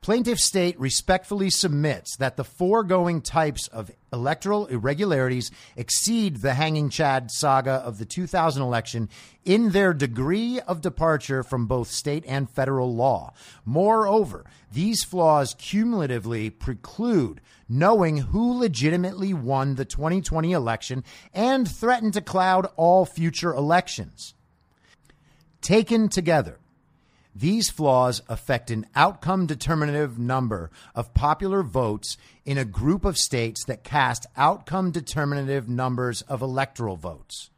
Plaintiff 0.00 0.38
state 0.38 0.78
respectfully 0.78 1.50
submits 1.50 2.16
that 2.16 2.36
the 2.36 2.44
foregoing 2.44 3.20
types 3.20 3.66
of 3.68 3.90
electoral 4.16 4.66
irregularities 4.66 5.50
exceed 5.76 6.38
the 6.38 6.54
hanging 6.54 6.88
Chad 6.88 7.30
saga 7.30 7.72
of 7.72 7.98
the 7.98 8.04
2000 8.04 8.62
election 8.62 9.08
in 9.44 9.70
their 9.70 9.94
degree 9.94 10.58
of 10.60 10.80
departure 10.80 11.42
from 11.42 11.66
both 11.66 11.88
state 11.88 12.24
and 12.26 12.50
federal 12.50 12.92
law. 12.94 13.32
Moreover, 13.64 14.44
these 14.72 15.04
flaws 15.04 15.54
cumulatively 15.58 16.50
preclude 16.50 17.40
knowing 17.68 18.18
who 18.18 18.58
legitimately 18.58 19.34
won 19.34 19.74
the 19.74 19.84
2020 19.84 20.52
election 20.52 21.04
and 21.34 21.70
threaten 21.70 22.10
to 22.12 22.20
cloud 22.20 22.66
all 22.76 23.04
future 23.04 23.52
elections. 23.52 24.34
Taken 25.60 26.08
together, 26.08 26.58
these 27.38 27.68
flaws 27.68 28.22
affect 28.30 28.70
an 28.70 28.86
outcome 28.94 29.44
determinative 29.44 30.18
number 30.18 30.70
of 30.94 31.12
popular 31.12 31.62
votes 31.62 32.16
in 32.46 32.56
a 32.56 32.64
group 32.64 33.04
of 33.04 33.18
states 33.18 33.62
that 33.66 33.84
cast 33.84 34.24
outcome 34.38 34.90
determinative 34.90 35.68
numbers 35.68 36.22
of 36.22 36.40
electoral 36.40 36.96
votes. 36.96 37.50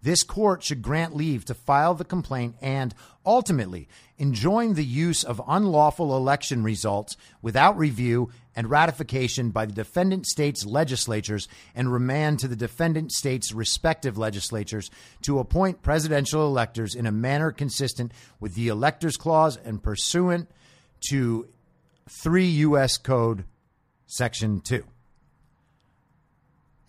This 0.00 0.22
court 0.22 0.62
should 0.62 0.80
grant 0.80 1.16
leave 1.16 1.44
to 1.46 1.54
file 1.54 1.94
the 1.94 2.04
complaint 2.04 2.54
and 2.62 2.94
ultimately 3.24 3.88
enjoin 4.16 4.74
the 4.74 4.84
use 4.84 5.24
of 5.24 5.42
unlawful 5.48 6.16
election 6.16 6.62
results 6.62 7.16
without 7.42 7.76
review 7.76 8.30
and 8.56 8.70
ratification 8.70 9.50
by 9.50 9.66
the 9.66 9.72
defendant 9.72 10.26
states' 10.26 10.64
legislatures 10.64 11.46
and 11.74 11.92
remand 11.92 12.38
to 12.40 12.48
the 12.48 12.56
defendant 12.56 13.12
states' 13.12 13.52
respective 13.52 14.16
legislatures 14.16 14.90
to 15.22 15.38
appoint 15.38 15.82
presidential 15.82 16.46
electors 16.46 16.94
in 16.94 17.06
a 17.06 17.12
manner 17.12 17.52
consistent 17.52 18.10
with 18.40 18.54
the 18.54 18.68
Electors 18.68 19.18
Clause 19.18 19.58
and 19.58 19.82
pursuant 19.82 20.50
to 21.10 21.46
3 22.08 22.46
U.S. 22.46 22.96
Code 22.96 23.44
Section 24.06 24.60
2. 24.60 24.82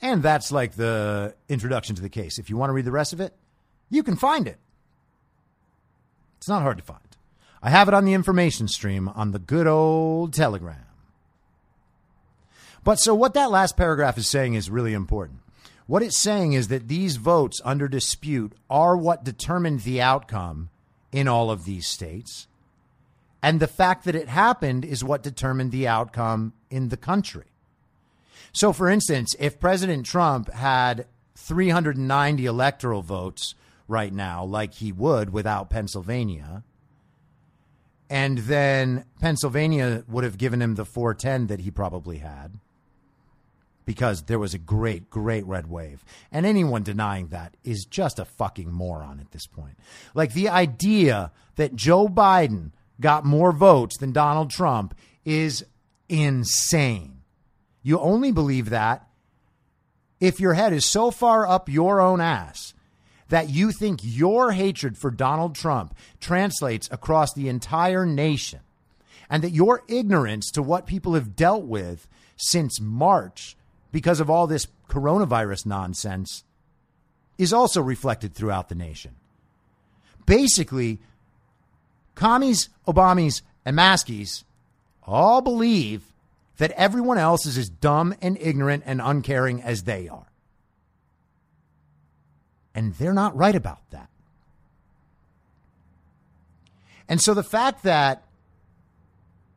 And 0.01 0.23
that's 0.23 0.51
like 0.51 0.73
the 0.73 1.35
introduction 1.49 1.95
to 1.97 2.01
the 2.01 2.09
case. 2.09 2.39
If 2.39 2.49
you 2.49 2.55
want 2.55 2.69
to 2.69 2.73
read 2.73 2.85
the 2.85 2.91
rest 2.91 3.13
of 3.13 3.19
it, 3.19 3.33
you 3.89 4.03
can 4.03 4.15
find 4.15 4.47
it. 4.47 4.57
It's 6.37 6.47
not 6.47 6.61
hard 6.61 6.77
to 6.77 6.83
find. 6.83 7.01
I 7.61 7.71
have 7.71 7.87
it 7.87 7.93
on 7.93 8.05
the 8.05 8.13
information 8.13 8.67
stream 8.67 9.09
on 9.09 9.31
the 9.31 9.39
good 9.39 9.67
old 9.67 10.33
Telegram. 10.33 10.86
But 12.87 13.01
so 13.01 13.13
what 13.13 13.33
that 13.33 13.51
last 13.51 13.75
paragraph 13.75 14.17
is 14.17 14.29
saying 14.29 14.53
is 14.53 14.69
really 14.69 14.93
important. 14.93 15.41
What 15.87 16.01
it's 16.01 16.17
saying 16.17 16.53
is 16.53 16.69
that 16.69 16.87
these 16.87 17.17
votes 17.17 17.59
under 17.65 17.89
dispute 17.89 18.53
are 18.69 18.95
what 18.95 19.25
determined 19.25 19.81
the 19.81 20.01
outcome 20.01 20.69
in 21.11 21.27
all 21.27 21.51
of 21.51 21.65
these 21.65 21.85
states. 21.85 22.47
And 23.43 23.59
the 23.59 23.67
fact 23.67 24.05
that 24.05 24.15
it 24.15 24.29
happened 24.29 24.85
is 24.85 25.03
what 25.03 25.21
determined 25.21 25.73
the 25.73 25.85
outcome 25.85 26.53
in 26.69 26.87
the 26.87 26.95
country. 26.95 27.47
So, 28.53 28.71
for 28.71 28.87
instance, 28.87 29.35
if 29.37 29.59
President 29.59 30.05
Trump 30.05 30.49
had 30.53 31.07
390 31.35 32.45
electoral 32.45 33.01
votes 33.01 33.53
right 33.89 34.13
now, 34.13 34.45
like 34.45 34.75
he 34.75 34.93
would 34.93 35.33
without 35.33 35.69
Pennsylvania, 35.69 36.63
and 38.09 38.37
then 38.37 39.03
Pennsylvania 39.19 40.05
would 40.07 40.23
have 40.23 40.37
given 40.37 40.61
him 40.61 40.75
the 40.75 40.85
410 40.85 41.47
that 41.47 41.59
he 41.59 41.69
probably 41.69 42.19
had 42.19 42.57
because 43.87 44.23
there 44.23 44.37
was 44.37 44.53
a 44.53 44.59
great, 44.59 45.09
great 45.09 45.45
red 45.45 45.67
wave. 45.69 46.03
And 46.29 46.45
anyone 46.45 46.83
denying 46.83 47.29
that 47.29 47.55
is 47.63 47.87
just 47.89 48.19
a 48.19 48.25
fucking 48.25 48.69
moron 48.69 49.21
at 49.21 49.31
this 49.31 49.47
point. 49.47 49.77
Like 50.13 50.33
the 50.33 50.49
idea 50.49 51.31
that 51.55 51.73
Joe 51.73 52.09
Biden 52.09 52.71
got 52.99 53.23
more 53.23 53.53
votes 53.53 53.97
than 53.97 54.11
Donald 54.11 54.49
Trump 54.49 54.93
is 55.23 55.65
insane. 56.09 57.21
You 57.81 57.97
only 57.99 58.33
believe 58.33 58.71
that 58.71 59.07
if 60.19 60.41
your 60.41 60.53
head 60.53 60.73
is 60.73 60.85
so 60.85 61.09
far 61.09 61.47
up 61.47 61.69
your 61.69 62.01
own 62.01 62.19
ass 62.19 62.73
that 63.29 63.49
you 63.49 63.71
think 63.71 64.01
your 64.03 64.51
hatred 64.51 64.97
for 64.97 65.11
Donald 65.11 65.55
Trump 65.55 65.95
translates 66.19 66.89
across 66.91 67.33
the 67.33 67.47
entire 67.47 68.05
nation 68.05 68.59
and 69.29 69.43
that 69.43 69.51
your 69.51 69.83
ignorance 69.87 70.51
to 70.51 70.61
what 70.61 70.87
people 70.87 71.13
have 71.13 71.37
dealt 71.37 71.63
with 71.63 72.05
since 72.35 72.81
March 72.81 73.56
because 73.91 74.19
of 74.19 74.29
all 74.29 74.47
this 74.47 74.67
coronavirus 74.89 75.65
nonsense 75.65 76.43
is 77.37 77.53
also 77.53 77.81
reflected 77.81 78.33
throughout 78.33 78.69
the 78.69 78.75
nation. 78.75 79.15
Basically, 80.25 80.99
commies, 82.15 82.69
Obamis, 82.87 83.41
and 83.65 83.77
Maskies 83.77 84.43
all 85.03 85.41
believe 85.41 86.03
that 86.57 86.71
everyone 86.71 87.17
else 87.17 87.45
is 87.45 87.57
as 87.57 87.69
dumb 87.69 88.15
and 88.21 88.37
ignorant 88.41 88.83
and 88.85 88.99
uncaring 89.01 89.61
as 89.61 89.83
they 89.83 90.07
are. 90.07 90.25
And 92.73 92.93
they're 92.95 93.13
not 93.13 93.35
right 93.35 93.55
about 93.55 93.89
that. 93.91 94.09
And 97.07 97.21
so 97.21 97.33
the 97.33 97.43
fact 97.43 97.83
that 97.83 98.23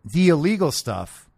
the 0.05 0.29
illegal 0.29 0.71
stuff 0.71 1.29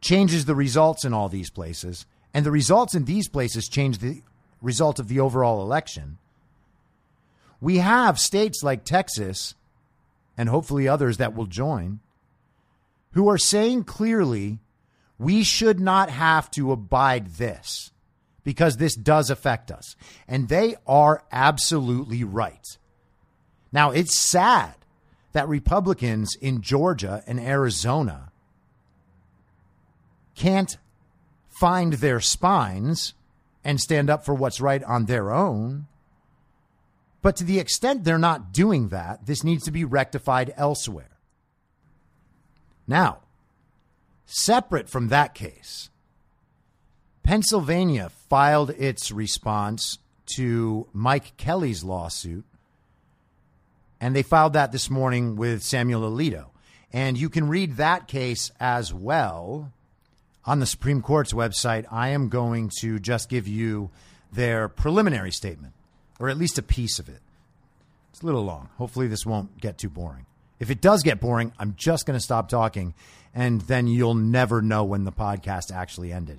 changes 0.00 0.44
the 0.44 0.54
results 0.54 1.04
in 1.04 1.14
all 1.14 1.28
these 1.28 1.50
places, 1.50 2.06
and 2.34 2.44
the 2.44 2.50
results 2.50 2.94
in 2.94 3.04
these 3.04 3.28
places 3.28 3.68
change 3.68 3.98
the 3.98 4.20
result 4.60 4.98
of 4.98 5.08
the 5.08 5.20
overall 5.20 5.62
election. 5.62 6.18
We 7.60 7.78
have 7.78 8.18
states 8.18 8.62
like 8.62 8.84
Texas, 8.84 9.54
and 10.36 10.48
hopefully 10.48 10.88
others 10.88 11.16
that 11.18 11.34
will 11.34 11.46
join, 11.46 12.00
who 13.12 13.28
are 13.28 13.38
saying 13.38 13.84
clearly 13.84 14.58
we 15.18 15.44
should 15.44 15.78
not 15.78 16.10
have 16.10 16.50
to 16.50 16.72
abide 16.72 17.34
this 17.34 17.92
because 18.42 18.76
this 18.76 18.96
does 18.96 19.30
affect 19.30 19.70
us. 19.70 19.94
And 20.26 20.48
they 20.48 20.74
are 20.86 21.22
absolutely 21.30 22.24
right. 22.24 22.66
Now, 23.72 23.92
it's 23.92 24.18
sad 24.18 24.74
that 25.32 25.48
Republicans 25.48 26.36
in 26.40 26.60
Georgia 26.60 27.22
and 27.26 27.40
Arizona 27.40 28.32
can't 30.34 30.76
find 31.58 31.94
their 31.94 32.20
spines 32.20 33.14
and 33.64 33.80
stand 33.80 34.10
up 34.10 34.24
for 34.24 34.34
what's 34.34 34.60
right 34.60 34.82
on 34.84 35.06
their 35.06 35.32
own. 35.32 35.86
But 37.22 37.36
to 37.36 37.44
the 37.44 37.58
extent 37.58 38.04
they're 38.04 38.18
not 38.18 38.52
doing 38.52 38.88
that, 38.88 39.24
this 39.26 39.42
needs 39.42 39.64
to 39.64 39.70
be 39.70 39.84
rectified 39.84 40.52
elsewhere. 40.56 41.16
Now, 42.86 43.20
separate 44.26 44.90
from 44.90 45.08
that 45.08 45.34
case, 45.34 45.88
Pennsylvania 47.22 48.10
filed 48.28 48.70
its 48.70 49.10
response 49.10 49.98
to 50.36 50.86
Mike 50.92 51.36
Kelly's 51.38 51.82
lawsuit, 51.82 52.44
and 54.00 54.14
they 54.14 54.22
filed 54.22 54.52
that 54.52 54.72
this 54.72 54.90
morning 54.90 55.36
with 55.36 55.62
Samuel 55.62 56.10
Alito. 56.10 56.48
And 56.92 57.16
you 57.18 57.30
can 57.30 57.48
read 57.48 57.76
that 57.76 58.06
case 58.06 58.52
as 58.60 58.92
well 58.92 59.72
on 60.46 60.60
the 60.60 60.66
Supreme 60.66 61.02
Court's 61.02 61.32
website. 61.32 61.86
I 61.90 62.08
am 62.08 62.28
going 62.28 62.70
to 62.80 62.98
just 62.98 63.28
give 63.28 63.48
you 63.48 63.90
their 64.32 64.68
preliminary 64.68 65.30
statement, 65.30 65.74
or 66.18 66.28
at 66.28 66.38
least 66.38 66.58
a 66.58 66.62
piece 66.62 66.98
of 66.98 67.08
it. 67.08 67.20
It's 68.10 68.22
a 68.22 68.26
little 68.26 68.44
long. 68.44 68.68
Hopefully, 68.78 69.08
this 69.08 69.26
won't 69.26 69.60
get 69.60 69.78
too 69.78 69.88
boring. 69.88 70.26
If 70.60 70.70
it 70.70 70.80
does 70.80 71.02
get 71.02 71.20
boring, 71.20 71.52
I'm 71.58 71.74
just 71.76 72.06
going 72.06 72.18
to 72.18 72.24
stop 72.24 72.48
talking, 72.48 72.94
and 73.34 73.60
then 73.62 73.86
you'll 73.86 74.14
never 74.14 74.62
know 74.62 74.84
when 74.84 75.04
the 75.04 75.12
podcast 75.12 75.72
actually 75.72 76.12
ended. 76.12 76.38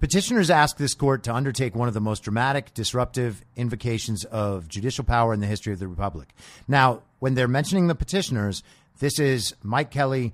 Petitioners 0.00 0.48
ask 0.48 0.76
this 0.76 0.94
court 0.94 1.24
to 1.24 1.34
undertake 1.34 1.74
one 1.74 1.88
of 1.88 1.94
the 1.94 2.00
most 2.00 2.22
dramatic, 2.22 2.72
disruptive 2.72 3.44
invocations 3.56 4.24
of 4.24 4.68
judicial 4.68 5.04
power 5.04 5.34
in 5.34 5.40
the 5.40 5.46
history 5.48 5.72
of 5.72 5.80
the 5.80 5.88
Republic. 5.88 6.28
Now, 6.68 7.02
when 7.18 7.34
they're 7.34 7.48
mentioning 7.48 7.88
the 7.88 7.96
petitioners, 7.96 8.62
this 9.00 9.18
is 9.18 9.56
Mike 9.60 9.90
Kelly 9.90 10.32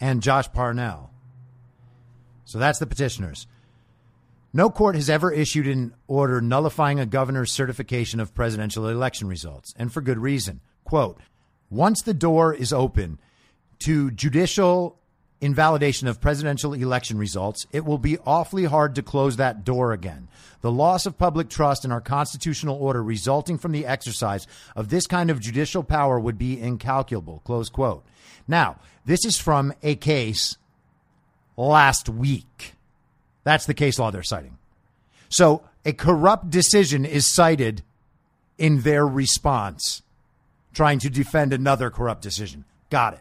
and 0.00 0.22
Josh 0.22 0.50
Parnell. 0.52 1.10
So 2.44 2.58
that's 2.58 2.78
the 2.78 2.86
petitioners. 2.86 3.46
No 4.52 4.70
court 4.70 4.96
has 4.96 5.08
ever 5.08 5.30
issued 5.30 5.68
an 5.68 5.94
order 6.08 6.40
nullifying 6.40 6.98
a 6.98 7.06
governor's 7.06 7.52
certification 7.52 8.18
of 8.18 8.34
presidential 8.34 8.88
election 8.88 9.28
results, 9.28 9.72
and 9.76 9.92
for 9.92 10.00
good 10.00 10.18
reason. 10.18 10.60
Quote 10.82 11.20
Once 11.70 12.02
the 12.02 12.14
door 12.14 12.52
is 12.52 12.72
open 12.72 13.20
to 13.80 14.10
judicial 14.10 14.98
invalidation 15.40 16.08
of 16.08 16.20
presidential 16.20 16.74
election 16.74 17.16
results, 17.16 17.66
it 17.72 17.84
will 17.84 17.98
be 17.98 18.18
awfully 18.26 18.64
hard 18.64 18.94
to 18.96 19.02
close 19.02 19.36
that 19.36 19.64
door 19.64 19.92
again. 19.92 20.28
The 20.60 20.70
loss 20.70 21.06
of 21.06 21.16
public 21.16 21.48
trust 21.48 21.84
in 21.84 21.92
our 21.92 22.00
constitutional 22.00 22.76
order 22.76 23.02
resulting 23.02 23.56
from 23.56 23.72
the 23.72 23.86
exercise 23.86 24.46
of 24.76 24.88
this 24.88 25.06
kind 25.06 25.30
of 25.30 25.40
judicial 25.40 25.82
power 25.82 26.20
would 26.20 26.36
be 26.36 26.60
incalculable. 26.60 27.40
Close 27.44 27.68
quote. 27.68 28.04
Now, 28.46 28.76
this 29.04 29.24
is 29.24 29.38
from 29.38 29.72
a 29.82 29.94
case 29.96 30.56
last 31.56 32.08
week. 32.08 32.74
That's 33.44 33.66
the 33.66 33.74
case 33.74 33.98
law 33.98 34.10
they're 34.10 34.22
citing. 34.22 34.58
So 35.28 35.62
a 35.84 35.92
corrupt 35.92 36.50
decision 36.50 37.04
is 37.04 37.26
cited 37.26 37.82
in 38.58 38.82
their 38.82 39.06
response, 39.06 40.02
trying 40.74 40.98
to 41.00 41.10
defend 41.10 41.52
another 41.52 41.90
corrupt 41.90 42.22
decision. 42.22 42.64
Got 42.90 43.14
it. 43.14 43.20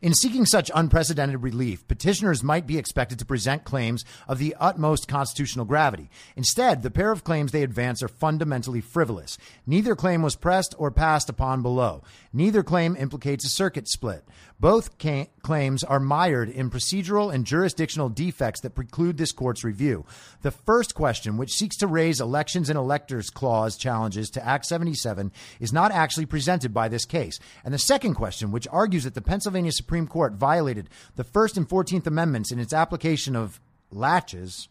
In 0.00 0.14
seeking 0.14 0.46
such 0.46 0.70
unprecedented 0.74 1.42
relief, 1.42 1.86
petitioners 1.88 2.42
might 2.42 2.68
be 2.68 2.78
expected 2.78 3.18
to 3.18 3.24
present 3.24 3.64
claims 3.64 4.04
of 4.28 4.38
the 4.38 4.54
utmost 4.60 5.08
constitutional 5.08 5.64
gravity. 5.64 6.08
Instead, 6.36 6.82
the 6.82 6.90
pair 6.90 7.10
of 7.10 7.24
claims 7.24 7.50
they 7.50 7.64
advance 7.64 8.00
are 8.02 8.08
fundamentally 8.08 8.80
frivolous. 8.80 9.38
Neither 9.66 9.96
claim 9.96 10.22
was 10.22 10.36
pressed 10.36 10.74
or 10.78 10.92
passed 10.92 11.28
upon 11.28 11.62
below. 11.62 12.04
Neither 12.32 12.62
claim 12.62 12.94
implicates 12.96 13.44
a 13.44 13.48
circuit 13.48 13.88
split. 13.88 14.24
Both 14.60 14.98
ca- 14.98 15.28
claims 15.42 15.84
are 15.84 16.00
mired 16.00 16.48
in 16.48 16.68
procedural 16.68 17.32
and 17.32 17.44
jurisdictional 17.44 18.08
defects 18.08 18.60
that 18.62 18.74
preclude 18.74 19.16
this 19.16 19.30
court's 19.30 19.62
review. 19.62 20.04
The 20.42 20.50
first 20.50 20.96
question, 20.96 21.36
which 21.36 21.54
seeks 21.54 21.76
to 21.76 21.86
raise 21.86 22.20
elections 22.20 22.68
and 22.68 22.76
electors 22.76 23.30
clause 23.30 23.76
challenges 23.76 24.30
to 24.30 24.44
Act 24.44 24.66
77, 24.66 25.30
is 25.60 25.72
not 25.72 25.92
actually 25.92 26.26
presented 26.26 26.74
by 26.74 26.88
this 26.88 27.04
case. 27.04 27.38
And 27.64 27.72
the 27.72 27.78
second 27.78 28.14
question, 28.14 28.50
which 28.50 28.66
argues 28.72 29.04
that 29.04 29.14
the 29.14 29.22
Pennsylvania 29.22 29.70
Supreme 29.70 30.08
Court 30.08 30.32
violated 30.32 30.88
the 31.14 31.24
First 31.24 31.56
and 31.56 31.68
14th 31.68 32.08
Amendments 32.08 32.50
in 32.50 32.58
its 32.58 32.72
application 32.72 33.36
of 33.36 33.60
laches, 33.92 34.68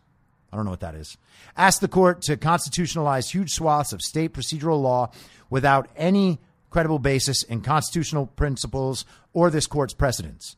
I 0.52 0.58
don't 0.58 0.66
know 0.66 0.72
what 0.72 0.82
that 0.82 0.96
is, 0.96 1.18
asks 1.56 1.80
the 1.80 1.88
court 1.88 2.22
to 2.24 2.36
constitutionalize 2.36 3.32
huge 3.32 3.52
swaths 3.52 3.94
of 3.94 4.02
state 4.02 4.34
procedural 4.34 4.82
law 4.82 5.12
without 5.50 5.88
any 5.96 6.40
credible 6.70 7.00
basis 7.00 7.44
in 7.44 7.62
constitutional 7.62 8.28
principles 8.28 9.06
or 9.34 9.50
this 9.50 9.68
court's 9.68 9.94
precedents. 9.94 10.56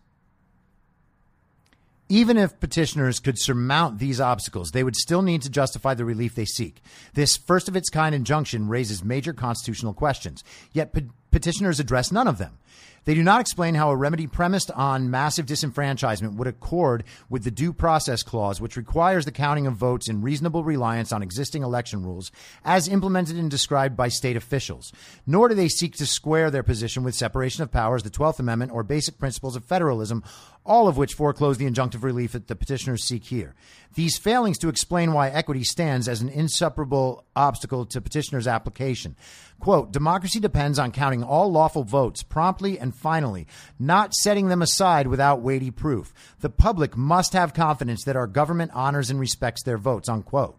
Even 2.12 2.38
if 2.38 2.60
petitioners 2.60 3.20
could 3.20 3.40
surmount 3.40 4.00
these 4.00 4.20
obstacles, 4.20 4.72
they 4.72 4.84
would 4.84 4.96
still 4.96 5.22
need 5.22 5.44
to 5.44 5.50
justify 5.50 5.94
the 5.94 6.04
relief 6.04 6.34
they 6.34 6.46
seek. 6.46 6.82
This 7.14 7.38
first 7.38 7.68
of 7.70 7.76
its 7.76 7.92
kind 7.92 8.16
injunction 8.16 8.68
raises 8.68 9.04
major 9.04 9.32
constitutional 9.32 9.94
questions, 9.94 10.44
yet 10.74 10.92
petitioners 11.32 11.80
address 11.80 12.12
none 12.12 12.28
of 12.28 12.38
them. 12.38 12.58
They 13.06 13.14
do 13.14 13.24
not 13.24 13.42
explain 13.42 13.76
how 13.76 13.90
a 13.90 13.96
remedy 13.96 14.28
premised 14.28 14.72
on 14.72 15.10
massive 15.10 15.46
disenfranchisement 15.46 16.36
would 16.36 16.48
accord 16.48 17.04
with 17.30 17.44
the 17.44 17.52
due 17.52 17.74
process 17.74 18.24
clause, 18.24 18.60
which 18.60 18.78
requires 18.78 19.26
the 19.26 19.32
counting 19.32 19.66
of 19.68 19.74
votes 19.74 20.10
in 20.10 20.22
reasonable 20.22 20.64
reliance 20.64 21.12
on 21.12 21.24
existing 21.24 21.64
election 21.64 22.04
rules 22.04 22.32
as 22.64 22.88
implemented 22.88 23.38
and 23.38 23.50
described 23.50 23.96
by 23.96 24.10
state 24.10 24.36
officials. 24.36 24.92
Nor 25.26 25.50
do 25.50 25.56
they 25.56 25.70
seek 25.70 25.96
to 25.96 26.06
square 26.06 26.52
their 26.52 26.64
position 26.64 27.04
with 27.04 27.16
separation 27.16 27.64
of 27.64 27.72
powers, 27.72 28.04
the 28.04 28.10
12th 28.10 28.40
Amendment, 28.40 28.72
or 28.72 28.84
basic 28.84 29.18
principles 29.18 29.56
of 29.56 29.66
federalism, 29.66 30.24
all 30.70 30.88
of 30.88 30.98
which 30.98 31.16
foreclose 31.16 31.58
the 31.58 31.66
injunctive 31.66 32.04
relief 32.04 32.34
that 32.34 32.48
the 32.48 32.56
petitioners 32.56 33.04
seek 33.04 33.26
here. 33.26 33.56
These 33.96 34.20
failings 34.20 34.60
to 34.60 34.70
explain 34.70 35.14
why 35.14 35.30
equity 35.30 35.64
stands 35.64 36.08
as 36.08 36.22
an 36.22 36.30
insuperable 36.30 37.26
obstacle 37.36 37.88
to 37.88 38.00
petitioners' 38.00 38.48
application. 38.48 39.16
Quote, 39.60 39.92
democracy 39.92 40.40
depends 40.40 40.78
on 40.78 40.92
counting 40.92 41.24
all 41.24 41.52
lawful 41.52 41.84
votes 41.84 42.22
promptly 42.22 42.78
and 42.78 42.96
finally, 42.96 43.48
not 43.80 44.14
setting 44.14 44.48
them 44.48 44.62
aside 44.62 45.08
without 45.08 45.42
weighty 45.42 45.72
proof. 45.72 46.14
The 46.40 46.52
public 46.52 46.96
must 46.96 47.34
have 47.34 47.56
confidence 47.56 48.04
that 48.06 48.16
our 48.16 48.28
government 48.28 48.72
honors 48.76 49.10
and 49.10 49.20
respects 49.20 49.64
their 49.64 49.80
votes, 49.80 50.08
unquote. 50.08 50.58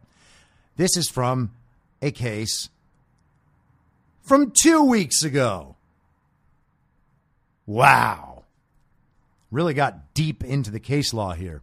This 0.76 0.96
is 0.96 1.08
from 1.08 1.52
a 2.02 2.10
case 2.10 2.68
from 4.22 4.52
two 4.60 4.82
weeks 4.82 5.22
ago. 5.22 5.76
Wow. 7.64 8.29
Really 9.50 9.74
got 9.74 10.14
deep 10.14 10.44
into 10.44 10.70
the 10.70 10.80
case 10.80 11.12
law 11.12 11.32
here. 11.32 11.62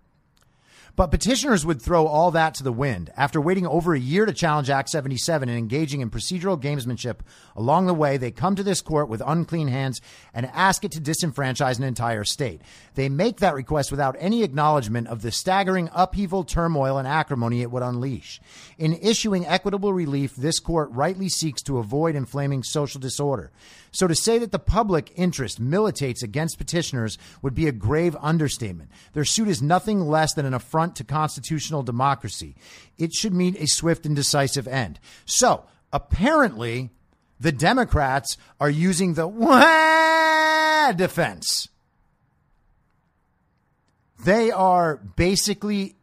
But 0.98 1.12
petitioners 1.12 1.64
would 1.64 1.80
throw 1.80 2.08
all 2.08 2.32
that 2.32 2.56
to 2.56 2.64
the 2.64 2.72
wind. 2.72 3.12
After 3.16 3.40
waiting 3.40 3.68
over 3.68 3.94
a 3.94 4.00
year 4.00 4.26
to 4.26 4.34
challenge 4.34 4.72
Act 4.72 4.90
77 4.90 5.48
and 5.48 5.56
engaging 5.56 6.02
in 6.02 6.10
procedural 6.10 6.60
gamesmanship 6.60 7.20
along 7.56 7.86
the 7.86 7.94
way, 7.94 8.18
they 8.18 8.32
come 8.32 8.56
to 8.56 8.64
this 8.64 8.82
court 8.82 9.08
with 9.08 9.22
unclean 9.24 9.68
hands 9.68 10.02
and 10.34 10.48
ask 10.48 10.84
it 10.84 10.92
to 10.94 11.00
disenfranchise 11.00 11.78
an 11.78 11.84
entire 11.84 12.24
state. 12.24 12.64
They 12.96 13.10
make 13.10 13.38
that 13.38 13.54
request 13.54 13.92
without 13.92 14.16
any 14.18 14.42
acknowledgement 14.42 15.08
of 15.08 15.22
the 15.22 15.30
staggering 15.30 15.92
upheaval, 15.94 16.44
turmoil, 16.44 16.98
and 16.98 17.08
acrimony 17.08 17.62
it 17.62 17.70
would 17.70 17.84
unleash. 17.84 18.42
In 18.80 18.94
issuing 18.94 19.46
equitable 19.46 19.94
relief, 19.94 20.36
this 20.36 20.60
court 20.60 20.90
rightly 20.92 21.30
seeks 21.30 21.62
to 21.62 21.78
avoid 21.78 22.16
inflaming 22.16 22.64
social 22.64 23.00
disorder. 23.00 23.52
So 23.92 24.08
to 24.08 24.16
say 24.16 24.38
that 24.40 24.52
the 24.52 24.60
public 24.60 25.12
interest 25.16 25.60
militates 25.60 26.24
against 26.24 26.58
petitioners 26.58 27.18
would 27.42 27.56
be 27.56 27.68
a 27.68 27.72
grave 27.72 28.16
understatement. 28.20 28.92
Their 29.14 29.26
suit 29.26 29.48
is 29.48 29.62
nothing 29.62 30.02
less 30.02 30.34
than 30.34 30.46
an 30.46 30.54
affront 30.54 30.96
to 30.98 31.04
constitutional 31.04 31.84
democracy. 31.84 32.56
It 32.98 33.14
should 33.14 33.34
meet 33.34 33.56
a 33.60 33.68
swift 33.68 34.06
and 34.06 34.16
decisive 34.16 34.68
end. 34.68 35.00
So 35.26 35.64
apparently, 35.92 36.92
the 37.40 37.52
Democrats 37.52 38.38
are 38.60 38.70
using 38.70 39.14
the 39.14 39.28
wah 39.28 40.92
defense. 40.92 41.70
They 44.24 44.52
are 44.52 44.98
basically 44.98 45.96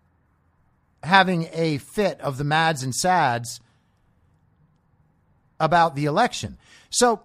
having 1.02 1.48
a 1.52 1.78
fit 1.78 2.20
of 2.20 2.38
the 2.38 2.44
mads 2.44 2.82
and 2.82 2.94
sads 2.94 3.60
about 5.60 5.96
the 5.96 6.06
election. 6.06 6.56
So 6.90 7.22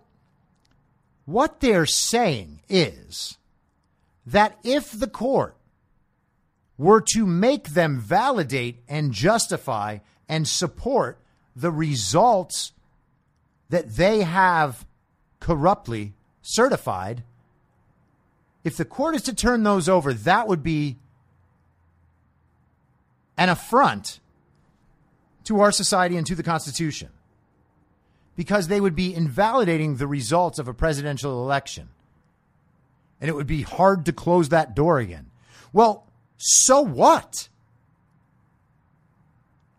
what 1.29 1.59
they're 1.59 1.85
saying 1.85 2.59
is 2.67 3.37
that 4.25 4.57
if 4.63 4.91
the 4.91 5.07
court 5.07 5.55
were 6.75 7.01
to 7.13 7.23
make 7.23 7.69
them 7.69 7.99
validate 7.99 8.77
and 8.87 9.11
justify 9.11 9.99
and 10.27 10.47
support 10.47 11.19
the 11.55 11.71
results 11.71 12.71
that 13.69 13.95
they 13.95 14.21
have 14.21 14.87
corruptly 15.39 16.13
certified, 16.41 17.21
if 18.63 18.75
the 18.75 18.85
court 18.85 19.13
is 19.13 19.21
to 19.21 19.35
turn 19.35 19.61
those 19.61 19.87
over, 19.87 20.13
that 20.13 20.47
would 20.47 20.63
be 20.63 20.97
an 23.37 23.49
affront 23.49 24.19
to 25.43 25.59
our 25.59 25.71
society 25.71 26.17
and 26.17 26.25
to 26.25 26.33
the 26.33 26.43
Constitution 26.43 27.09
because 28.39 28.69
they 28.69 28.79
would 28.79 28.95
be 28.95 29.13
invalidating 29.13 29.97
the 29.97 30.07
results 30.07 30.59
of 30.59 30.69
a 30.69 30.73
presidential 30.73 31.43
election. 31.43 31.89
And 33.19 33.27
it 33.29 33.33
would 33.35 33.47
be 33.47 33.63
hard 33.63 34.05
to 34.05 34.13
close 34.13 34.47
that 34.47 34.73
door 34.73 34.97
again. 34.97 35.25
Well, 35.73 36.07
so 36.37 36.79
what? 36.79 37.49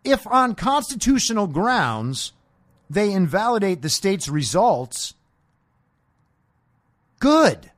If 0.03 0.27
on 0.27 0.53
constitutional 0.53 1.47
grounds 1.47 2.33
they 2.87 3.11
invalidate 3.11 3.81
the 3.81 3.89
state's 3.89 4.29
results, 4.29 5.15
good. 7.17 7.71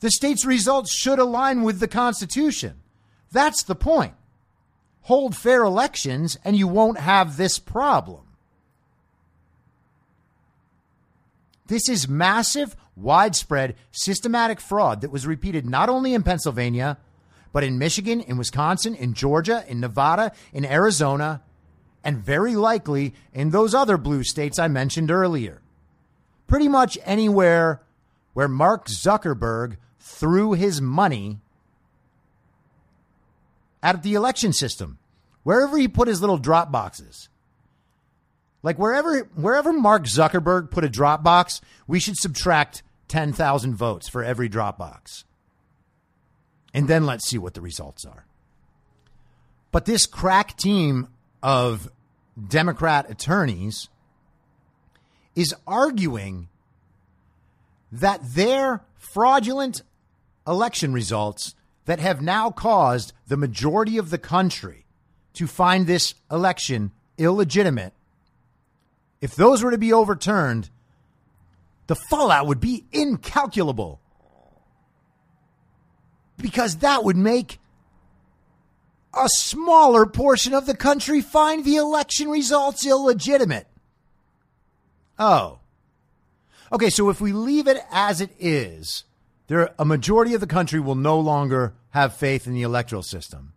The 0.00 0.10
state's 0.10 0.44
results 0.44 0.92
should 0.92 1.20
align 1.20 1.62
with 1.62 1.78
the 1.78 1.86
Constitution. 1.86 2.80
That's 3.30 3.62
the 3.62 3.76
point. 3.76 4.14
Hold 5.02 5.36
fair 5.36 5.62
elections 5.62 6.36
and 6.44 6.56
you 6.56 6.66
won't 6.66 6.98
have 6.98 7.36
this 7.36 7.60
problem. 7.60 8.22
This 11.70 11.88
is 11.88 12.08
massive, 12.08 12.74
widespread, 12.96 13.76
systematic 13.92 14.60
fraud 14.60 15.02
that 15.02 15.12
was 15.12 15.24
repeated 15.24 15.64
not 15.64 15.88
only 15.88 16.14
in 16.14 16.24
Pennsylvania, 16.24 16.98
but 17.52 17.62
in 17.62 17.78
Michigan, 17.78 18.20
in 18.20 18.36
Wisconsin, 18.36 18.96
in 18.96 19.14
Georgia, 19.14 19.64
in 19.68 19.78
Nevada, 19.78 20.32
in 20.52 20.64
Arizona, 20.64 21.42
and 22.02 22.18
very 22.18 22.56
likely 22.56 23.14
in 23.32 23.50
those 23.50 23.72
other 23.72 23.96
blue 23.96 24.24
states 24.24 24.58
I 24.58 24.66
mentioned 24.66 25.12
earlier. 25.12 25.62
Pretty 26.48 26.66
much 26.66 26.98
anywhere 27.04 27.82
where 28.32 28.48
Mark 28.48 28.88
Zuckerberg 28.88 29.76
threw 30.00 30.54
his 30.54 30.80
money 30.80 31.38
at 33.80 34.02
the 34.02 34.14
election 34.14 34.52
system, 34.52 34.98
wherever 35.44 35.78
he 35.78 35.86
put 35.86 36.08
his 36.08 36.20
little 36.20 36.38
drop 36.38 36.72
boxes. 36.72 37.28
Like 38.62 38.78
wherever 38.78 39.20
wherever 39.34 39.72
Mark 39.72 40.04
Zuckerberg 40.04 40.70
put 40.70 40.84
a 40.84 40.88
Dropbox, 40.88 41.60
we 41.86 41.98
should 41.98 42.16
subtract 42.16 42.82
10,000 43.08 43.74
votes 43.74 44.08
for 44.08 44.22
every 44.22 44.48
Dropbox. 44.48 45.24
And 46.72 46.86
then 46.86 47.06
let's 47.06 47.28
see 47.28 47.38
what 47.38 47.54
the 47.54 47.60
results 47.60 48.04
are. 48.04 48.26
But 49.72 49.84
this 49.84 50.06
crack 50.06 50.56
team 50.56 51.08
of 51.42 51.90
Democrat 52.48 53.10
attorneys 53.10 53.88
is 55.34 55.54
arguing 55.66 56.48
that 57.92 58.20
their 58.34 58.82
fraudulent 58.96 59.82
election 60.46 60.92
results 60.92 61.54
that 61.86 61.98
have 61.98 62.20
now 62.20 62.50
caused 62.50 63.12
the 63.26 63.36
majority 63.36 63.98
of 63.98 64.10
the 64.10 64.18
country 64.18 64.86
to 65.34 65.46
find 65.46 65.86
this 65.86 66.14
election 66.30 66.92
illegitimate, 67.18 67.92
if 69.20 69.34
those 69.34 69.62
were 69.62 69.70
to 69.70 69.78
be 69.78 69.92
overturned, 69.92 70.70
the 71.86 71.96
fallout 71.96 72.46
would 72.46 72.60
be 72.60 72.84
incalculable. 72.92 74.00
Because 76.36 76.78
that 76.78 77.04
would 77.04 77.16
make 77.16 77.58
a 79.12 79.28
smaller 79.28 80.06
portion 80.06 80.54
of 80.54 80.66
the 80.66 80.76
country 80.76 81.20
find 81.20 81.64
the 81.64 81.76
election 81.76 82.28
results 82.28 82.86
illegitimate. 82.86 83.66
Oh. 85.18 85.58
Okay, 86.72 86.90
so 86.90 87.10
if 87.10 87.20
we 87.20 87.32
leave 87.32 87.66
it 87.66 87.78
as 87.90 88.20
it 88.20 88.30
is, 88.38 89.04
there 89.48 89.74
a 89.78 89.84
majority 89.84 90.34
of 90.34 90.40
the 90.40 90.46
country 90.46 90.78
will 90.78 90.94
no 90.94 91.18
longer 91.18 91.74
have 91.90 92.14
faith 92.14 92.46
in 92.46 92.54
the 92.54 92.62
electoral 92.62 93.02
system. 93.02 93.52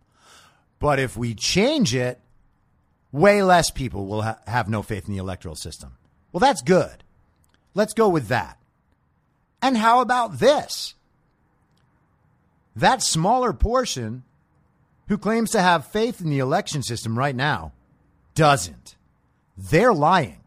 But 0.80 0.98
if 0.98 1.16
we 1.16 1.34
change 1.34 1.94
it, 1.94 2.20
way 3.14 3.44
less 3.44 3.70
people 3.70 4.06
will 4.06 4.22
ha- 4.22 4.38
have 4.46 4.68
no 4.68 4.82
faith 4.82 5.06
in 5.06 5.14
the 5.14 5.20
electoral 5.20 5.54
system. 5.54 5.96
Well, 6.32 6.40
that's 6.40 6.62
good. 6.62 7.04
Let's 7.72 7.94
go 7.94 8.08
with 8.08 8.26
that. 8.26 8.58
And 9.62 9.76
how 9.76 10.00
about 10.00 10.40
this? 10.40 10.94
That 12.74 13.02
smaller 13.02 13.52
portion 13.52 14.24
who 15.06 15.16
claims 15.16 15.52
to 15.52 15.62
have 15.62 15.86
faith 15.86 16.20
in 16.20 16.28
the 16.28 16.40
election 16.40 16.82
system 16.82 17.16
right 17.16 17.36
now 17.36 17.72
doesn't. 18.34 18.96
They're 19.56 19.94
lying. 19.94 20.40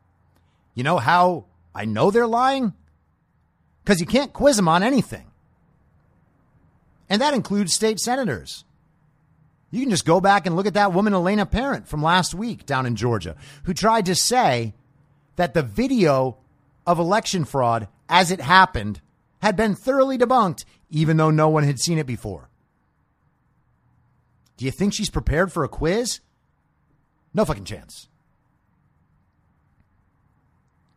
You 0.76 0.84
know 0.84 0.98
how 0.98 1.46
I 1.74 1.86
know 1.86 2.12
they're 2.12 2.28
lying? 2.28 2.74
Because 3.84 4.02
you 4.02 4.06
can't 4.06 4.34
quiz 4.34 4.58
them 4.58 4.68
on 4.68 4.84
anything. 4.84 5.32
And 7.10 7.22
that 7.22 7.34
includes 7.34 7.74
state 7.74 8.02
senators. 8.02 8.66
You 9.70 9.82
can 9.82 9.90
just 9.90 10.06
go 10.06 10.22
back 10.22 10.46
and 10.46 10.56
look 10.56 10.66
at 10.66 10.76
that 10.76 10.94
woman, 10.94 11.14
Elena 11.14 11.46
Parent, 11.46 11.88
from 11.88 12.02
last 12.02 12.34
week 12.34 12.66
down 12.66 12.86
in 12.86 12.96
Georgia, 12.96 13.36
who 13.64 13.74
tried 13.74 14.06
to 14.06 14.16
say 14.16 14.74
that 15.36 15.54
the 15.54 15.62
video 15.62 16.38
of 16.86 17.00
election 17.00 17.44
fraud 17.44 17.88
as 18.08 18.32
it 18.32 18.40
happened 18.40 19.02
had 19.42 19.56
been 19.58 19.76
thoroughly 19.76 20.18
debunked, 20.18 20.64
even 20.90 21.18
though 21.18 21.32
no 21.32 21.50
one 21.50 21.64
had 21.64 21.80
seen 21.80 21.98
it 21.98 22.08
before. 22.08 22.50
Do 24.56 24.66
you 24.66 24.72
think 24.72 24.94
she's 24.94 25.10
prepared 25.10 25.52
for 25.52 25.64
a 25.64 25.70
quiz? 25.70 26.22
No 27.34 27.46
fucking 27.46 27.66
chance. 27.66 28.08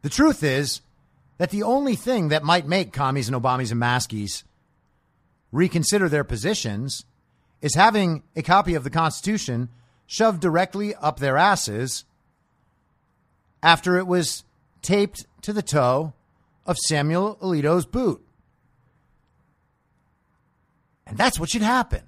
The 0.03 0.09
truth 0.09 0.43
is 0.43 0.81
that 1.39 1.51
the 1.51 1.63
only 1.63 1.97
thing 1.97 2.29
that 2.29 2.43
might 2.43 2.67
make 2.67 2.93
commies 2.93 3.29
and 3.29 3.37
Obamas 3.37 3.73
and 3.73 3.81
Maskies 3.81 4.45
reconsider 5.53 6.09
their 6.09 6.25
positions 6.25 7.05
is 7.63 7.75
having 7.75 8.23
a 8.35 8.43
copy 8.43 8.75
of 8.75 8.85
the 8.85 8.91
Constitution 8.91 9.69
shoved 10.07 10.41
directly 10.41 10.95
up 10.95 11.19
their 11.19 11.37
asses 11.37 12.05
after 13.63 13.99
it 13.99 14.07
was 14.07 14.45
taped 14.83 15.27
to 15.43 15.53
the 15.53 15.63
toe 15.63 16.13
of 16.67 16.79
Samuel 16.79 17.37
Alito's 17.43 17.87
boot. 17.87 18.25
And 21.07 21.19
that's 21.19 21.39
what 21.39 21.51
should 21.51 21.63
happen. 21.63 22.03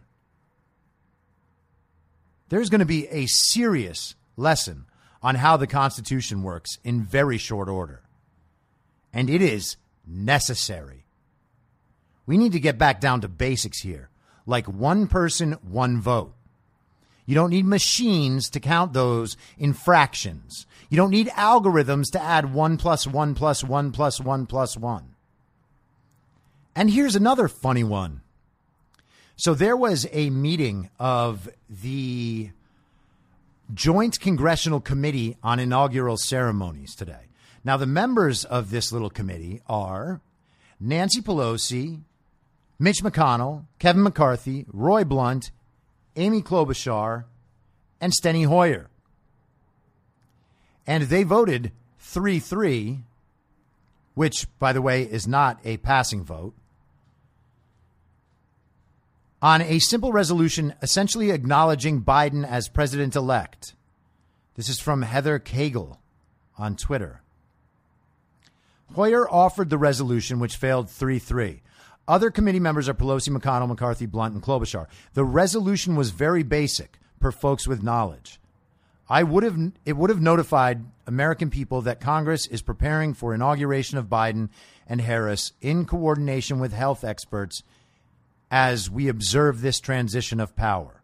There's 2.48 2.70
going 2.70 2.80
to 2.80 2.86
be 2.86 3.08
a 3.08 3.26
serious 3.26 4.14
lesson 4.36 4.84
on 5.22 5.36
how 5.36 5.56
the 5.56 5.66
Constitution 5.66 6.42
works 6.42 6.78
in 6.84 7.02
very 7.02 7.38
short 7.38 7.68
order. 7.68 8.02
And 9.12 9.30
it 9.30 9.42
is 9.42 9.76
necessary. 10.06 11.04
We 12.26 12.36
need 12.36 12.52
to 12.52 12.60
get 12.60 12.78
back 12.78 13.00
down 13.00 13.20
to 13.22 13.28
basics 13.28 13.80
here, 13.80 14.08
like 14.46 14.66
one 14.66 15.07
person, 15.07 15.52
one 15.62 16.00
vote. 16.00 16.35
You 17.26 17.35
don't 17.35 17.50
need 17.50 17.64
machines 17.64 18.50
to 18.50 18.61
count 18.61 18.92
those 18.92 19.37
in 19.57 19.72
fractions. 19.72 20.66
You 20.90 20.96
don't 20.96 21.11
need 21.11 21.28
algorithms 21.28 22.11
to 22.12 22.22
add 22.22 22.52
1 22.52 22.76
plus 22.76 23.07
1 23.07 23.35
plus 23.35 23.62
1 23.62 23.92
plus 23.92 24.20
1 24.20 24.46
plus 24.46 24.76
1. 24.76 25.14
And 26.74 26.90
here's 26.90 27.16
another 27.16 27.48
funny 27.48 27.85
one. 27.85 28.22
So 29.37 29.55
there 29.55 29.76
was 29.76 30.07
a 30.12 30.31
meeting 30.31 30.90
of 30.98 31.48
the 31.68 32.50
Joint 33.72 34.20
Congressional 34.20 34.81
Committee 34.81 35.37
on 35.42 35.59
Inaugural 35.59 36.16
Ceremonies 36.16 36.94
today. 36.94 37.28
Now, 37.64 37.76
the 37.76 37.87
members 37.87 38.44
of 38.44 38.70
this 38.70 38.92
little 38.92 39.11
committee 39.11 39.62
are 39.68 40.20
Nancy 40.81 41.20
Pelosi, 41.20 42.00
Mitch 42.82 43.00
McConnell, 43.04 43.66
Kevin 43.78 44.02
McCarthy, 44.02 44.66
Roy 44.72 45.04
Blunt, 45.04 45.52
Amy 46.16 46.42
Klobuchar, 46.42 47.26
and 48.00 48.12
Steny 48.12 48.44
Hoyer. 48.44 48.90
And 50.84 51.04
they 51.04 51.22
voted 51.22 51.70
3 52.00 52.40
3, 52.40 53.04
which, 54.14 54.48
by 54.58 54.72
the 54.72 54.82
way, 54.82 55.04
is 55.04 55.28
not 55.28 55.60
a 55.64 55.76
passing 55.76 56.24
vote, 56.24 56.54
on 59.40 59.62
a 59.62 59.78
simple 59.78 60.10
resolution 60.10 60.74
essentially 60.82 61.30
acknowledging 61.30 62.02
Biden 62.02 62.44
as 62.44 62.68
president 62.68 63.14
elect. 63.14 63.76
This 64.56 64.68
is 64.68 64.80
from 64.80 65.02
Heather 65.02 65.38
Caygle 65.38 65.98
on 66.58 66.74
Twitter. 66.74 67.22
Hoyer 68.96 69.32
offered 69.32 69.70
the 69.70 69.78
resolution, 69.78 70.40
which 70.40 70.56
failed 70.56 70.90
3 70.90 71.20
3. 71.20 71.62
Other 72.08 72.30
committee 72.30 72.60
members 72.60 72.88
are 72.88 72.94
Pelosi, 72.94 73.36
McConnell, 73.36 73.68
McCarthy, 73.68 74.06
Blunt, 74.06 74.34
and 74.34 74.42
Klobuchar. 74.42 74.86
The 75.14 75.24
resolution 75.24 75.94
was 75.94 76.10
very 76.10 76.42
basic 76.42 76.98
per 77.20 77.30
folks 77.30 77.66
with 77.66 77.82
knowledge. 77.82 78.40
I 79.08 79.22
would 79.22 79.44
have 79.44 79.58
it 79.84 79.94
would 79.94 80.10
have 80.10 80.20
notified 80.20 80.84
American 81.06 81.50
people 81.50 81.82
that 81.82 82.00
Congress 82.00 82.46
is 82.46 82.62
preparing 82.62 83.14
for 83.14 83.34
inauguration 83.34 83.98
of 83.98 84.06
Biden 84.06 84.48
and 84.86 85.00
Harris 85.00 85.52
in 85.60 85.84
coordination 85.84 86.58
with 86.58 86.72
health 86.72 87.04
experts 87.04 87.62
as 88.50 88.90
we 88.90 89.08
observe 89.08 89.60
this 89.60 89.80
transition 89.80 90.40
of 90.40 90.56
power. 90.56 91.01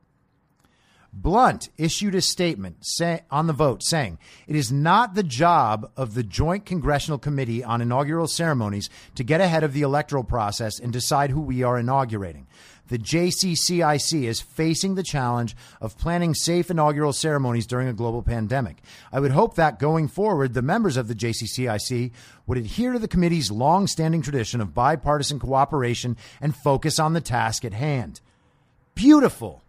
Blunt 1.12 1.70
issued 1.78 2.14
a 2.14 2.20
statement 2.20 2.76
say, 2.80 3.22
on 3.30 3.46
the 3.46 3.52
vote 3.52 3.82
saying 3.82 4.18
it 4.46 4.54
is 4.54 4.70
not 4.70 5.14
the 5.14 5.22
job 5.22 5.90
of 5.96 6.14
the 6.14 6.22
Joint 6.22 6.66
Congressional 6.66 7.18
Committee 7.18 7.64
on 7.64 7.80
Inaugural 7.80 8.28
Ceremonies 8.28 8.90
to 9.14 9.24
get 9.24 9.40
ahead 9.40 9.64
of 9.64 9.72
the 9.72 9.82
electoral 9.82 10.22
process 10.22 10.78
and 10.78 10.92
decide 10.92 11.30
who 11.30 11.40
we 11.40 11.62
are 11.62 11.78
inaugurating. 11.78 12.46
The 12.88 12.98
JCCIC 12.98 14.24
is 14.24 14.40
facing 14.40 14.94
the 14.94 15.02
challenge 15.02 15.54
of 15.80 15.98
planning 15.98 16.34
safe 16.34 16.70
inaugural 16.70 17.12
ceremonies 17.12 17.66
during 17.66 17.86
a 17.86 17.92
global 17.92 18.22
pandemic. 18.22 18.78
I 19.12 19.20
would 19.20 19.30
hope 19.30 19.56
that 19.56 19.78
going 19.78 20.08
forward, 20.08 20.54
the 20.54 20.62
members 20.62 20.96
of 20.96 21.06
the 21.06 21.14
JCCIC 21.14 22.12
would 22.46 22.56
adhere 22.56 22.94
to 22.94 22.98
the 22.98 23.08
committee's 23.08 23.50
long 23.50 23.86
standing 23.86 24.22
tradition 24.22 24.62
of 24.62 24.74
bipartisan 24.74 25.38
cooperation 25.38 26.16
and 26.40 26.56
focus 26.56 26.98
on 26.98 27.12
the 27.12 27.20
task 27.20 27.64
at 27.64 27.74
hand. 27.74 28.22
Beautiful 28.94 29.62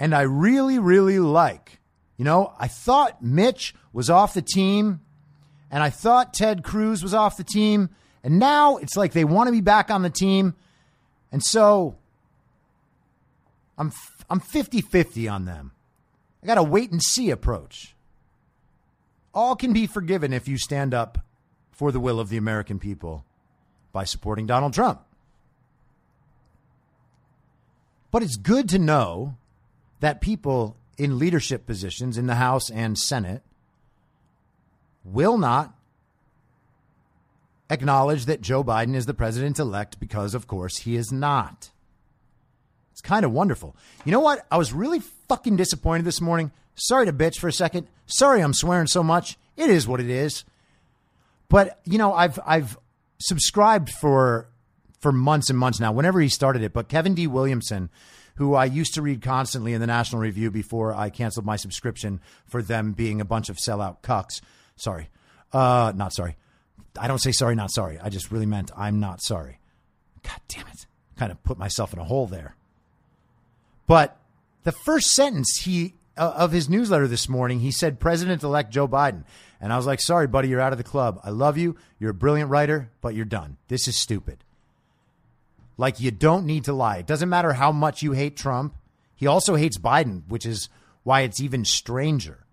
and 0.00 0.14
I 0.14 0.22
really, 0.22 0.78
really 0.78 1.18
like. 1.18 1.78
You 2.16 2.24
know, 2.24 2.54
I 2.58 2.68
thought 2.68 3.22
Mitch 3.22 3.74
was 3.92 4.10
off 4.10 4.34
the 4.34 4.42
team, 4.42 5.00
and 5.70 5.82
I 5.82 5.90
thought 5.90 6.34
Ted 6.34 6.64
Cruz 6.64 7.02
was 7.02 7.14
off 7.14 7.36
the 7.36 7.44
team, 7.44 7.90
and 8.24 8.38
now 8.38 8.78
it's 8.78 8.96
like 8.96 9.12
they 9.12 9.24
want 9.24 9.48
to 9.48 9.52
be 9.52 9.60
back 9.60 9.90
on 9.90 10.02
the 10.02 10.10
team, 10.10 10.54
and 11.30 11.44
so 11.44 11.96
I'm 13.78 13.92
I'm 14.28 14.40
50-50 14.40 15.30
on 15.30 15.44
them. 15.44 15.72
I 16.42 16.46
got 16.46 16.58
a 16.58 16.62
wait 16.62 16.90
and 16.90 17.02
see 17.02 17.30
approach. 17.30 17.94
All 19.34 19.54
can 19.54 19.72
be 19.72 19.86
forgiven 19.86 20.32
if 20.32 20.48
you 20.48 20.56
stand 20.56 20.94
up 20.94 21.18
for 21.70 21.92
the 21.92 22.00
will 22.00 22.18
of 22.18 22.30
the 22.30 22.36
American 22.36 22.78
people 22.78 23.24
by 23.92 24.04
supporting 24.04 24.46
Donald 24.46 24.72
Trump. 24.72 25.02
But 28.10 28.22
it's 28.22 28.36
good 28.36 28.68
to 28.70 28.78
know 28.78 29.36
that 30.00 30.20
people 30.20 30.76
in 30.98 31.18
leadership 31.18 31.66
positions 31.66 32.18
in 32.18 32.26
the 32.26 32.34
House 32.34 32.70
and 32.70 32.98
Senate 32.98 33.42
will 35.04 35.38
not 35.38 35.74
acknowledge 37.70 38.26
that 38.26 38.40
Joe 38.40 38.64
Biden 38.64 38.94
is 38.94 39.06
the 39.06 39.14
president 39.14 39.58
elect 39.58 40.00
because, 40.00 40.34
of 40.34 40.46
course, 40.46 40.78
he 40.78 40.96
is 40.96 41.12
not. 41.12 41.70
It's 42.92 43.00
kind 43.00 43.24
of 43.24 43.32
wonderful. 43.32 43.76
You 44.04 44.12
know 44.12 44.20
what? 44.20 44.44
I 44.50 44.58
was 44.58 44.72
really 44.72 45.00
fucking 45.28 45.56
disappointed 45.56 46.04
this 46.04 46.20
morning. 46.20 46.50
Sorry 46.74 47.06
to 47.06 47.12
bitch 47.12 47.38
for 47.38 47.48
a 47.48 47.52
second. 47.52 47.86
Sorry 48.06 48.42
I'm 48.42 48.54
swearing 48.54 48.88
so 48.88 49.02
much. 49.02 49.38
It 49.56 49.70
is 49.70 49.86
what 49.86 50.00
it 50.00 50.10
is. 50.10 50.44
But, 51.48 51.80
you 51.84 51.98
know, 51.98 52.12
I've 52.12 52.38
I've 52.44 52.78
subscribed 53.18 53.90
for 53.90 54.48
for 55.00 55.12
months 55.12 55.48
and 55.48 55.58
months 55.58 55.80
now, 55.80 55.92
whenever 55.92 56.20
he 56.20 56.28
started 56.28 56.62
it, 56.62 56.72
but 56.72 56.88
Kevin 56.88 57.14
D. 57.14 57.26
Williamson 57.26 57.88
who 58.36 58.54
I 58.54 58.64
used 58.64 58.94
to 58.94 59.02
read 59.02 59.22
constantly 59.22 59.72
in 59.72 59.80
the 59.80 59.86
National 59.86 60.20
Review 60.20 60.50
before 60.50 60.94
I 60.94 61.10
canceled 61.10 61.46
my 61.46 61.56
subscription 61.56 62.20
for 62.46 62.62
them 62.62 62.92
being 62.92 63.20
a 63.20 63.24
bunch 63.24 63.48
of 63.48 63.56
sellout 63.56 64.02
cucks. 64.02 64.40
Sorry. 64.76 65.08
Uh, 65.52 65.92
not 65.94 66.12
sorry. 66.12 66.36
I 66.98 67.06
don't 67.08 67.18
say 67.18 67.32
sorry, 67.32 67.54
not 67.54 67.70
sorry. 67.70 67.98
I 67.98 68.08
just 68.08 68.30
really 68.30 68.46
meant 68.46 68.70
I'm 68.76 69.00
not 69.00 69.22
sorry. 69.22 69.60
God 70.22 70.40
damn 70.48 70.66
it. 70.68 70.86
Kind 71.16 71.32
of 71.32 71.42
put 71.44 71.58
myself 71.58 71.92
in 71.92 71.98
a 71.98 72.04
hole 72.04 72.26
there. 72.26 72.56
But 73.86 74.16
the 74.64 74.72
first 74.72 75.12
sentence 75.12 75.62
he 75.64 75.94
uh, 76.16 76.32
of 76.36 76.52
his 76.52 76.68
newsletter 76.68 77.08
this 77.08 77.28
morning, 77.28 77.60
he 77.60 77.70
said 77.70 78.00
President 78.00 78.42
elect 78.42 78.70
Joe 78.70 78.88
Biden. 78.88 79.24
And 79.60 79.72
I 79.72 79.76
was 79.76 79.86
like, 79.86 80.00
sorry, 80.00 80.26
buddy, 80.26 80.48
you're 80.48 80.60
out 80.60 80.72
of 80.72 80.78
the 80.78 80.84
club. 80.84 81.20
I 81.24 81.30
love 81.30 81.58
you. 81.58 81.76
You're 81.98 82.10
a 82.10 82.14
brilliant 82.14 82.50
writer, 82.50 82.90
but 83.00 83.14
you're 83.14 83.24
done. 83.24 83.56
This 83.68 83.88
is 83.88 83.96
stupid. 83.96 84.44
Like, 85.80 85.98
you 85.98 86.10
don't 86.10 86.44
need 86.44 86.64
to 86.64 86.74
lie. 86.74 86.98
It 86.98 87.06
doesn't 87.06 87.30
matter 87.30 87.54
how 87.54 87.72
much 87.72 88.02
you 88.02 88.12
hate 88.12 88.36
Trump. 88.36 88.74
He 89.16 89.26
also 89.26 89.54
hates 89.54 89.78
Biden, 89.78 90.28
which 90.28 90.44
is 90.44 90.68
why 91.04 91.22
it's 91.22 91.40
even 91.40 91.64
stranger. 91.64 92.44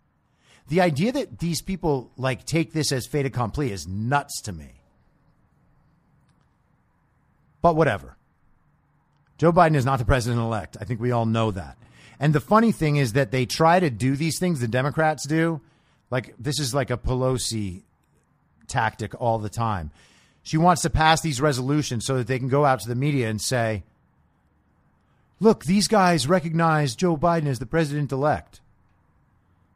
The 0.69 0.79
idea 0.79 1.11
that 1.11 1.39
these 1.39 1.61
people 1.61 2.09
like 2.15 2.45
take 2.45 2.71
this 2.71 2.93
as 2.93 3.05
fait 3.05 3.25
accompli 3.25 3.69
is 3.69 3.85
nuts 3.85 4.39
to 4.43 4.53
me. 4.53 4.81
But 7.61 7.75
whatever. 7.75 8.15
Joe 9.37 9.51
Biden 9.51 9.75
is 9.75 9.83
not 9.83 9.99
the 9.99 10.05
president 10.05 10.41
elect. 10.41 10.77
I 10.79 10.85
think 10.85 11.01
we 11.01 11.11
all 11.11 11.25
know 11.25 11.51
that. 11.51 11.77
And 12.21 12.31
the 12.31 12.39
funny 12.39 12.71
thing 12.71 12.95
is 12.95 13.11
that 13.11 13.31
they 13.31 13.45
try 13.45 13.81
to 13.81 13.89
do 13.89 14.15
these 14.15 14.39
things, 14.39 14.61
the 14.61 14.69
Democrats 14.69 15.27
do. 15.27 15.59
Like, 16.09 16.33
this 16.39 16.61
is 16.61 16.73
like 16.73 16.91
a 16.91 16.97
Pelosi 16.97 17.83
tactic 18.69 19.19
all 19.19 19.37
the 19.37 19.49
time. 19.49 19.91
She 20.47 20.55
wants 20.55 20.81
to 20.83 20.89
pass 20.89 21.19
these 21.19 21.41
resolutions 21.41 22.05
so 22.05 22.15
that 22.15 22.27
they 22.27 22.39
can 22.39 22.47
go 22.47 22.63
out 22.63 22.79
to 22.79 22.87
the 22.87 22.95
media 22.95 23.29
and 23.29 23.41
say, 23.41 23.83
look, 25.41 25.65
these 25.65 25.89
guys 25.89 26.25
recognize 26.25 26.95
Joe 26.95 27.17
Biden 27.17 27.47
as 27.47 27.59
the 27.59 27.65
president 27.65 28.13
elect. 28.13 28.61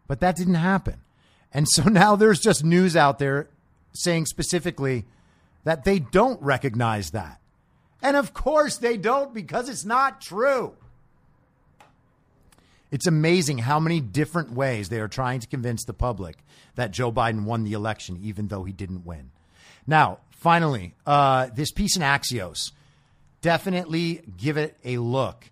But 0.08 0.22
that 0.22 0.38
didn't 0.38 0.54
happen. 0.54 1.02
And 1.54 1.68
so 1.68 1.84
now 1.90 2.16
there's 2.16 2.40
just 2.40 2.64
news 2.64 2.96
out 2.96 3.20
there 3.20 3.50
saying 3.92 4.28
specifically 4.28 5.04
that 5.66 5.84
they 5.84 6.00
don't 6.00 6.42
recognize 6.42 7.12
that. 7.12 7.42
And 8.02 8.16
of 8.16 8.34
course 8.34 8.78
they 8.78 8.96
don't 8.96 9.34
because 9.34 9.68
it's 9.68 9.84
not 9.84 10.22
true. 10.22 10.74
It's 12.92 13.08
amazing 13.08 13.58
how 13.58 13.82
many 13.82 14.00
different 14.00 14.54
ways 14.54 14.88
they 14.88 15.02
are 15.02 15.10
trying 15.10 15.42
to 15.42 15.48
convince 15.48 15.84
the 15.84 15.92
public 15.92 16.38
that 16.76 16.92
Joe 16.92 17.12
Biden 17.12 17.44
won 17.44 17.66
the 17.66 17.74
election, 17.74 18.18
even 18.22 18.48
though 18.48 18.64
he 18.64 18.72
didn't 18.72 19.06
win. 19.06 19.32
Now, 19.86 20.20
finally, 20.42 20.96
uh, 21.06 21.48
this 21.54 21.72
piece 21.72 21.96
in 21.96 22.02
Axios, 22.02 22.72
definitely 23.42 24.24
give 24.38 24.58
it 24.58 24.76
a 24.84 24.98
look. 24.98 25.50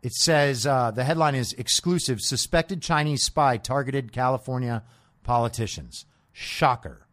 It 0.00 0.12
says 0.12 0.64
uh, 0.64 0.92
the 0.92 1.02
headline 1.02 1.34
is 1.34 1.52
exclusive 1.54 2.20
suspected 2.20 2.80
Chinese 2.80 3.24
spy 3.24 3.56
targeted 3.56 4.12
California 4.12 4.84
politicians. 5.24 6.06
Shocker. 6.32 7.04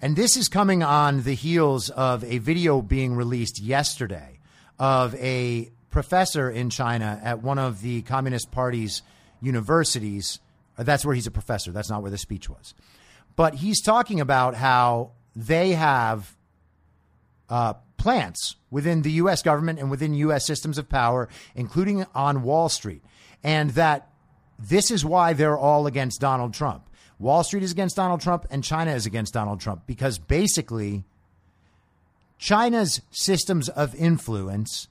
And 0.00 0.14
this 0.14 0.36
is 0.36 0.46
coming 0.48 0.84
on 0.84 1.24
the 1.24 1.34
heels 1.34 1.90
of 1.90 2.22
a 2.22 2.38
video 2.38 2.80
being 2.80 3.14
released 3.14 3.60
yesterday 3.60 4.38
of 4.78 5.16
a 5.16 5.70
professor 5.90 6.48
in 6.48 6.70
China 6.70 7.20
at 7.22 7.42
one 7.42 7.58
of 7.58 7.82
the 7.82 8.02
Communist 8.02 8.52
Party's 8.52 9.02
universities. 9.42 10.38
That's 10.78 11.04
where 11.04 11.16
he's 11.16 11.26
a 11.26 11.32
professor. 11.32 11.72
That's 11.72 11.90
not 11.90 12.00
where 12.00 12.12
the 12.12 12.16
speech 12.16 12.48
was. 12.48 12.74
But 13.40 13.54
he's 13.54 13.80
talking 13.80 14.20
about 14.20 14.54
how 14.54 15.12
they 15.34 15.70
have 15.70 16.36
uh, 17.48 17.72
plants 17.96 18.56
within 18.70 19.00
the 19.00 19.12
U.S. 19.12 19.40
government 19.40 19.78
and 19.78 19.90
within 19.90 20.12
U.S. 20.12 20.46
systems 20.46 20.76
of 20.76 20.90
power, 20.90 21.26
including 21.54 22.04
on 22.14 22.42
Wall 22.42 22.68
Street, 22.68 23.02
and 23.42 23.70
that 23.70 24.10
this 24.58 24.90
is 24.90 25.06
why 25.06 25.32
they're 25.32 25.56
all 25.56 25.86
against 25.86 26.20
Donald 26.20 26.52
Trump. 26.52 26.90
Wall 27.18 27.42
Street 27.42 27.62
is 27.62 27.72
against 27.72 27.96
Donald 27.96 28.20
Trump, 28.20 28.44
and 28.50 28.62
China 28.62 28.92
is 28.92 29.06
against 29.06 29.32
Donald 29.32 29.58
Trump 29.58 29.86
because 29.86 30.18
basically 30.18 31.04
China's 32.36 33.00
systems 33.10 33.70
of 33.70 33.94
influence 33.94 34.86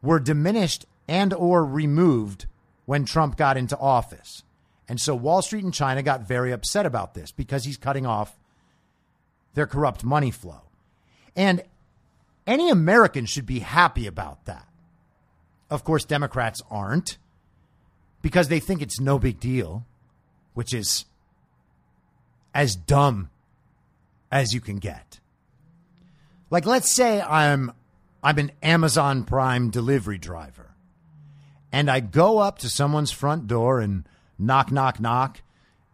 were 0.00 0.18
diminished 0.18 0.86
and 1.06 1.34
or 1.34 1.62
removed 1.62 2.46
when 2.86 3.04
Trump 3.04 3.36
got 3.36 3.58
into 3.58 3.76
office. 3.76 4.44
And 4.88 4.98
so 5.00 5.14
Wall 5.14 5.42
Street 5.42 5.64
and 5.64 5.74
China 5.74 6.02
got 6.02 6.26
very 6.26 6.50
upset 6.50 6.86
about 6.86 7.14
this 7.14 7.30
because 7.30 7.64
he's 7.64 7.76
cutting 7.76 8.06
off 8.06 8.38
their 9.54 9.66
corrupt 9.66 10.02
money 10.02 10.30
flow. 10.30 10.62
And 11.36 11.62
any 12.46 12.70
American 12.70 13.26
should 13.26 13.46
be 13.46 13.58
happy 13.58 14.06
about 14.06 14.46
that. 14.46 14.66
Of 15.70 15.84
course, 15.84 16.04
Democrats 16.06 16.62
aren't 16.70 17.18
because 18.22 18.48
they 18.48 18.60
think 18.60 18.80
it's 18.80 18.98
no 18.98 19.18
big 19.18 19.38
deal, 19.38 19.84
which 20.54 20.72
is 20.72 21.04
as 22.54 22.74
dumb 22.74 23.28
as 24.32 24.54
you 24.54 24.60
can 24.60 24.78
get. 24.78 25.20
Like, 26.50 26.64
let's 26.64 26.94
say 26.94 27.20
I'm 27.20 27.72
I'm 28.22 28.38
an 28.38 28.52
Amazon 28.62 29.24
Prime 29.24 29.70
delivery 29.70 30.18
driver. 30.18 30.74
And 31.70 31.90
I 31.90 32.00
go 32.00 32.38
up 32.38 32.58
to 32.60 32.70
someone's 32.70 33.12
front 33.12 33.46
door 33.46 33.80
and 33.80 34.08
knock, 34.38 34.70
knock, 34.70 35.00
knock. 35.00 35.40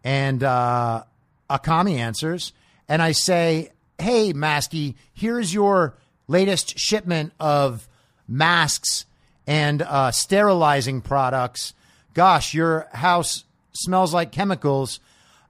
And 0.02 0.42
uh, 0.42 1.04
a 1.48 1.58
commie 1.58 1.98
answers. 1.98 2.52
And 2.88 3.00
I 3.00 3.12
say, 3.12 3.70
Hey, 3.98 4.32
Maskey, 4.32 4.96
here's 5.12 5.54
your 5.54 5.96
latest 6.26 6.78
shipment 6.78 7.32
of 7.38 7.88
masks 8.26 9.06
and 9.46 9.82
uh, 9.82 10.10
sterilizing 10.10 11.00
products. 11.00 11.74
Gosh, 12.12 12.54
your 12.54 12.88
house 12.92 13.44
smells 13.72 14.14
like 14.14 14.32
chemicals. 14.32 15.00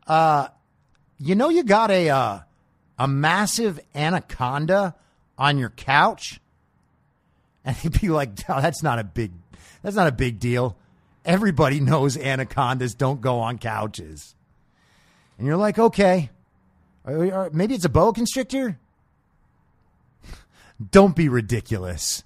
Uh, 0.07 0.49
you 1.19 1.35
know, 1.35 1.49
you 1.49 1.63
got 1.63 1.91
a, 1.91 2.11
uh, 2.11 2.41
a 2.99 3.09
massive 3.09 3.81
anaconda 3.95 4.95
on 5.39 5.59
your 5.59 5.71
couch? 5.71 6.41
And 7.65 7.77
he'd 7.79 8.01
be 8.01 8.09
like, 8.09 8.35
that's 8.47 8.83
not 8.83 8.99
a 8.99 9.05
big, 9.05 9.33
that's 9.83 9.97
not 9.97 10.07
a 10.07 10.13
big 10.13 10.39
deal. 10.39 10.77
Everybody 11.25 11.81
knows 11.81 12.17
anacondas 12.17 12.95
don't 12.95 13.21
go 13.21 13.41
on 13.41 13.59
couches. 13.59 14.35
And 15.39 15.47
you're 15.47 15.57
like, 15.57 15.79
okay, 15.79 16.31
maybe 17.07 17.75
it's 17.75 17.85
a 17.85 17.89
boa 17.89 18.13
constrictor. 18.13 18.79
Don't 20.91 21.17
be 21.17 21.29
ridiculous. 21.29 22.25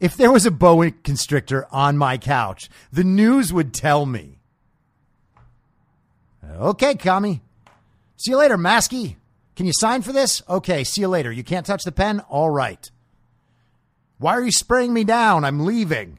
If 0.00 0.16
there 0.16 0.32
was 0.32 0.46
a 0.46 0.50
boa 0.50 0.90
constrictor 0.90 1.66
on 1.70 1.98
my 1.98 2.16
couch, 2.18 2.70
the 2.90 3.04
news 3.04 3.52
would 3.52 3.74
tell 3.74 4.06
me. 4.06 4.38
Okay, 6.50 6.94
commie. 6.94 7.42
See 8.16 8.32
you 8.32 8.38
later, 8.38 8.56
Maskey. 8.56 9.16
Can 9.56 9.66
you 9.66 9.72
sign 9.74 10.02
for 10.02 10.12
this? 10.12 10.42
Okay, 10.48 10.84
see 10.84 11.02
you 11.02 11.08
later. 11.08 11.30
You 11.30 11.44
can't 11.44 11.66
touch 11.66 11.84
the 11.84 11.92
pen? 11.92 12.20
All 12.20 12.50
right. 12.50 12.90
Why 14.18 14.32
are 14.32 14.42
you 14.42 14.52
spraying 14.52 14.92
me 14.92 15.04
down? 15.04 15.44
I'm 15.44 15.64
leaving. 15.64 16.18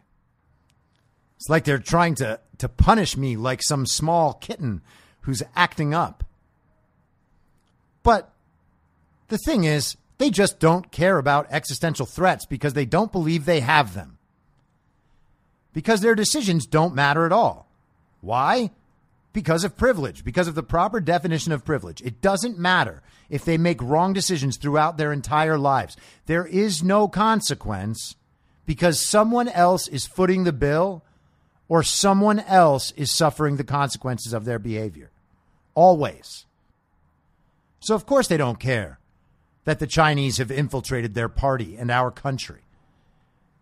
It's 1.42 1.50
like 1.50 1.64
they're 1.64 1.80
trying 1.80 2.14
to, 2.16 2.40
to 2.60 2.70
punish 2.70 3.18
me 3.18 3.36
like 3.36 3.64
some 3.64 3.88
small 3.88 4.34
kitten 4.34 4.82
who's 5.22 5.42
acting 5.56 5.92
up. 5.94 6.24
But 8.04 8.32
the 9.28 9.40
thing 9.40 9.64
is, 9.64 9.98
they 10.20 10.30
just 10.30 10.60
don't 10.60 10.92
care 10.92 11.18
about 11.18 11.48
existential 11.50 12.06
threats 12.06 12.46
because 12.46 12.74
they 12.74 12.86
don't 12.86 13.12
believe 13.12 13.46
they 13.46 13.62
have 13.62 13.96
them. 13.96 14.20
Because 15.74 16.02
their 16.02 16.16
decisions 16.16 16.68
don't 16.68 16.94
matter 16.94 17.26
at 17.26 17.32
all. 17.32 17.68
Why? 18.22 18.70
because 19.34 19.64
of 19.64 19.78
privilege, 19.78 20.24
because 20.24 20.48
of 20.48 20.56
the 20.56 20.64
proper 20.64 21.00
definition 21.00 21.52
of 21.52 21.66
privilege. 21.66 22.02
It 22.02 22.22
doesn't 22.22 22.60
matter 22.60 23.02
if 23.30 23.46
they 23.46 23.58
make 23.58 23.82
wrong 23.82 24.14
decisions 24.14 24.58
throughout 24.58 24.98
their 24.98 25.14
entire 25.14 25.58
lives. 25.58 25.96
There 26.26 26.46
is 26.46 26.84
no 26.84 27.08
consequence 27.08 28.16
because 28.66 29.00
someone 29.00 29.48
else 29.48 29.88
is 29.88 30.06
footing 30.06 30.44
the 30.44 30.52
bill 30.52 31.04
or 31.72 31.84
someone 31.84 32.42
else 32.42 32.92
is 32.98 33.16
suffering 33.16 33.56
the 33.56 33.64
consequences 33.64 34.34
of 34.34 34.44
their 34.44 34.60
behavior. 34.60 35.10
Always. 35.74 36.46
So, 37.80 37.96
of 37.96 38.06
course, 38.06 38.28
they 38.28 38.36
don't 38.36 38.60
care 38.60 39.00
that 39.64 39.80
the 39.80 39.88
Chinese 39.88 40.38
have 40.40 40.52
infiltrated 40.52 41.14
their 41.14 41.30
party 41.30 41.78
and 41.78 41.90
our 41.90 42.12
country. 42.12 42.60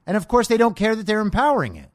And 0.07 0.17
of 0.17 0.27
course, 0.27 0.47
they 0.47 0.57
don't 0.57 0.75
care 0.75 0.95
that 0.95 1.05
they're 1.05 1.19
empowering 1.19 1.75
it 1.75 1.91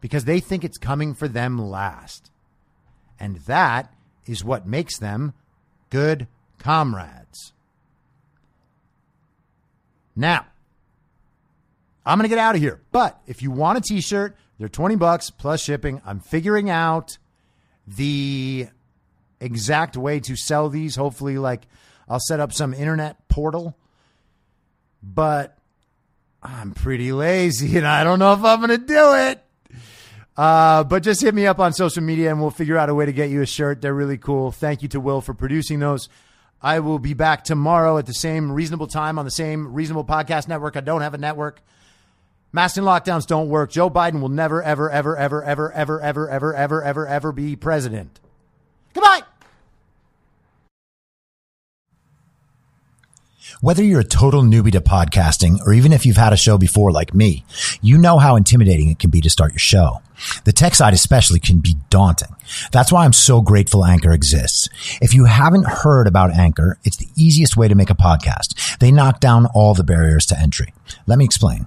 because 0.00 0.24
they 0.24 0.38
think 0.38 0.62
it's 0.62 0.78
coming 0.78 1.12
for 1.12 1.26
them 1.26 1.58
last. 1.58 2.30
And 3.18 3.38
that 3.48 3.92
is 4.24 4.44
what 4.44 4.68
makes 4.68 4.98
them 4.98 5.34
good 5.90 6.28
comrades. 6.60 7.54
Now, 10.14 10.46
I'm 12.04 12.18
going 12.18 12.28
to 12.28 12.34
get 12.34 12.38
out 12.38 12.54
of 12.54 12.60
here. 12.60 12.80
But 12.92 13.20
if 13.26 13.42
you 13.42 13.50
want 13.50 13.78
a 13.78 13.80
t 13.80 14.00
shirt, 14.00 14.36
they're 14.58 14.68
20 14.68 14.96
bucks 14.96 15.30
plus 15.30 15.62
shipping. 15.62 16.00
I'm 16.04 16.20
figuring 16.20 16.70
out 16.70 17.18
the 17.86 18.68
exact 19.40 19.96
way 19.96 20.20
to 20.20 20.36
sell 20.36 20.68
these. 20.68 20.96
Hopefully, 20.96 21.38
like 21.38 21.66
I'll 22.08 22.20
set 22.20 22.40
up 22.40 22.52
some 22.52 22.74
internet 22.74 23.28
portal. 23.28 23.76
But 25.02 25.56
I'm 26.42 26.72
pretty 26.72 27.12
lazy 27.12 27.76
and 27.76 27.86
I 27.86 28.04
don't 28.04 28.18
know 28.18 28.32
if 28.32 28.44
I'm 28.44 28.58
going 28.58 28.70
to 28.70 28.78
do 28.78 29.14
it. 29.14 29.44
Uh, 30.36 30.84
but 30.84 31.02
just 31.02 31.20
hit 31.20 31.34
me 31.34 31.46
up 31.46 31.58
on 31.58 31.72
social 31.72 32.02
media 32.02 32.30
and 32.30 32.40
we'll 32.40 32.50
figure 32.50 32.78
out 32.78 32.88
a 32.88 32.94
way 32.94 33.04
to 33.04 33.12
get 33.12 33.30
you 33.30 33.42
a 33.42 33.46
shirt. 33.46 33.82
They're 33.82 33.94
really 33.94 34.16
cool. 34.16 34.52
Thank 34.52 34.82
you 34.82 34.88
to 34.88 35.00
Will 35.00 35.20
for 35.20 35.34
producing 35.34 35.80
those. 35.80 36.08
I 36.62 36.80
will 36.80 36.98
be 36.98 37.14
back 37.14 37.44
tomorrow 37.44 37.98
at 37.98 38.06
the 38.06 38.14
same 38.14 38.52
reasonable 38.52 38.86
time 38.86 39.18
on 39.18 39.24
the 39.24 39.30
same 39.30 39.72
reasonable 39.72 40.04
podcast 40.04 40.48
network. 40.48 40.76
I 40.76 40.80
don't 40.80 41.02
have 41.02 41.14
a 41.14 41.18
network. 41.18 41.62
Masks 42.52 42.78
and 42.78 42.86
lockdowns 42.86 43.26
don't 43.26 43.48
work. 43.48 43.70
Joe 43.70 43.88
Biden 43.88 44.20
will 44.20 44.28
never, 44.28 44.62
ever, 44.62 44.90
ever, 44.90 45.16
ever, 45.16 45.44
ever, 45.46 45.72
ever, 45.72 46.00
ever, 46.00 46.28
ever, 46.28 46.54
ever, 46.54 46.82
ever, 46.82 47.06
ever 47.06 47.32
be 47.32 47.54
president. 47.54 48.18
Goodbye. 48.92 49.22
Whether 53.60 53.84
you're 53.84 54.00
a 54.00 54.04
total 54.04 54.42
newbie 54.42 54.72
to 54.72 54.80
podcasting 54.80 55.58
or 55.66 55.74
even 55.74 55.92
if 55.92 56.06
you've 56.06 56.16
had 56.16 56.32
a 56.32 56.36
show 56.36 56.56
before 56.56 56.92
like 56.92 57.14
me, 57.14 57.44
you 57.82 57.98
know 57.98 58.18
how 58.18 58.36
intimidating 58.36 58.88
it 58.88 58.98
can 58.98 59.10
be 59.10 59.20
to 59.20 59.28
start 59.28 59.52
your 59.52 59.58
show. 59.58 60.00
The 60.44 60.52
tech 60.52 60.74
side 60.74 60.94
especially 60.94 61.40
can 61.40 61.60
be 61.60 61.76
daunting. 61.90 62.34
That's 62.72 62.90
why 62.90 63.04
I'm 63.04 63.12
so 63.12 63.42
grateful 63.42 63.84
Anchor 63.84 64.12
exists. 64.12 64.68
If 65.02 65.14
you 65.14 65.26
haven't 65.26 65.66
heard 65.66 66.06
about 66.06 66.34
Anchor, 66.34 66.78
it's 66.84 66.96
the 66.96 67.08
easiest 67.16 67.56
way 67.56 67.68
to 67.68 67.74
make 67.74 67.90
a 67.90 67.94
podcast. 67.94 68.78
They 68.78 68.90
knock 68.90 69.20
down 69.20 69.46
all 69.54 69.74
the 69.74 69.84
barriers 69.84 70.26
to 70.26 70.38
entry. 70.38 70.72
Let 71.06 71.18
me 71.18 71.24
explain. 71.26 71.66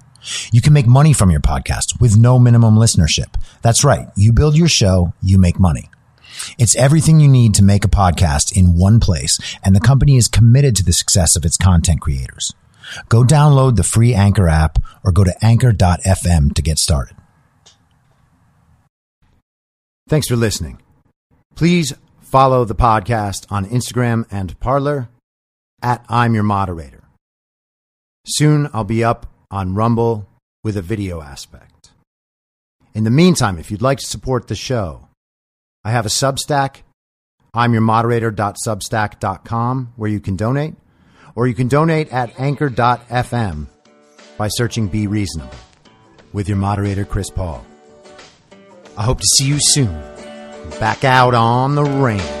You 0.51 0.61
can 0.61 0.73
make 0.73 0.87
money 0.87 1.13
from 1.13 1.31
your 1.31 1.39
podcast 1.39 1.99
with 1.99 2.17
no 2.17 2.37
minimum 2.39 2.75
listenership. 2.75 3.33
That's 3.61 3.83
right. 3.83 4.07
You 4.15 4.33
build 4.33 4.55
your 4.55 4.67
show, 4.67 5.13
you 5.21 5.37
make 5.37 5.59
money. 5.59 5.89
It's 6.57 6.75
everything 6.75 7.19
you 7.19 7.27
need 7.27 7.53
to 7.55 7.63
make 7.63 7.85
a 7.85 7.89
podcast 7.89 8.55
in 8.55 8.77
one 8.77 8.99
place, 8.99 9.39
and 9.63 9.75
the 9.75 9.79
company 9.79 10.17
is 10.17 10.27
committed 10.27 10.75
to 10.77 10.83
the 10.83 10.93
success 10.93 11.35
of 11.35 11.45
its 11.45 11.57
content 11.57 12.01
creators. 12.01 12.53
Go 13.09 13.23
download 13.23 13.75
the 13.75 13.83
free 13.83 14.13
Anchor 14.13 14.47
app 14.47 14.79
or 15.03 15.11
go 15.11 15.23
to 15.23 15.35
anchor.fm 15.45 16.53
to 16.53 16.61
get 16.61 16.79
started. 16.79 17.15
Thanks 20.09 20.27
for 20.27 20.35
listening. 20.35 20.81
Please 21.55 21.93
follow 22.19 22.65
the 22.65 22.75
podcast 22.75 23.45
on 23.49 23.65
Instagram 23.65 24.25
and 24.31 24.59
Parler 24.59 25.09
at 25.81 26.03
I'm 26.09 26.33
Your 26.33 26.43
Moderator. 26.43 27.03
Soon 28.25 28.69
I'll 28.73 28.83
be 28.83 29.03
up 29.03 29.30
on 29.51 29.75
Rumble 29.75 30.27
with 30.63 30.77
a 30.77 30.81
video 30.81 31.21
aspect. 31.21 31.91
In 32.93 33.03
the 33.03 33.09
meantime, 33.09 33.57
if 33.57 33.69
you'd 33.69 33.81
like 33.81 33.99
to 33.99 34.05
support 34.05 34.47
the 34.47 34.55
show, 34.55 35.07
I 35.83 35.91
have 35.91 36.05
a 36.05 36.09
Substack, 36.09 36.77
I'm 37.53 37.73
your 37.73 37.81
moderator.substack.com, 37.81 39.93
where 39.95 40.09
you 40.09 40.19
can 40.19 40.35
donate, 40.35 40.75
or 41.35 41.47
you 41.47 41.53
can 41.53 41.67
donate 41.67 42.11
at 42.11 42.39
anchor.fm 42.39 43.67
by 44.37 44.47
searching 44.47 44.87
Be 44.87 45.07
Reasonable 45.07 45.53
with 46.33 46.47
your 46.47 46.57
moderator, 46.57 47.05
Chris 47.05 47.29
Paul. 47.29 47.65
I 48.97 49.03
hope 49.03 49.19
to 49.19 49.27
see 49.37 49.45
you 49.45 49.57
soon. 49.59 49.93
Back 50.79 51.03
out 51.03 51.33
on 51.33 51.75
the 51.75 51.83
range. 51.83 52.40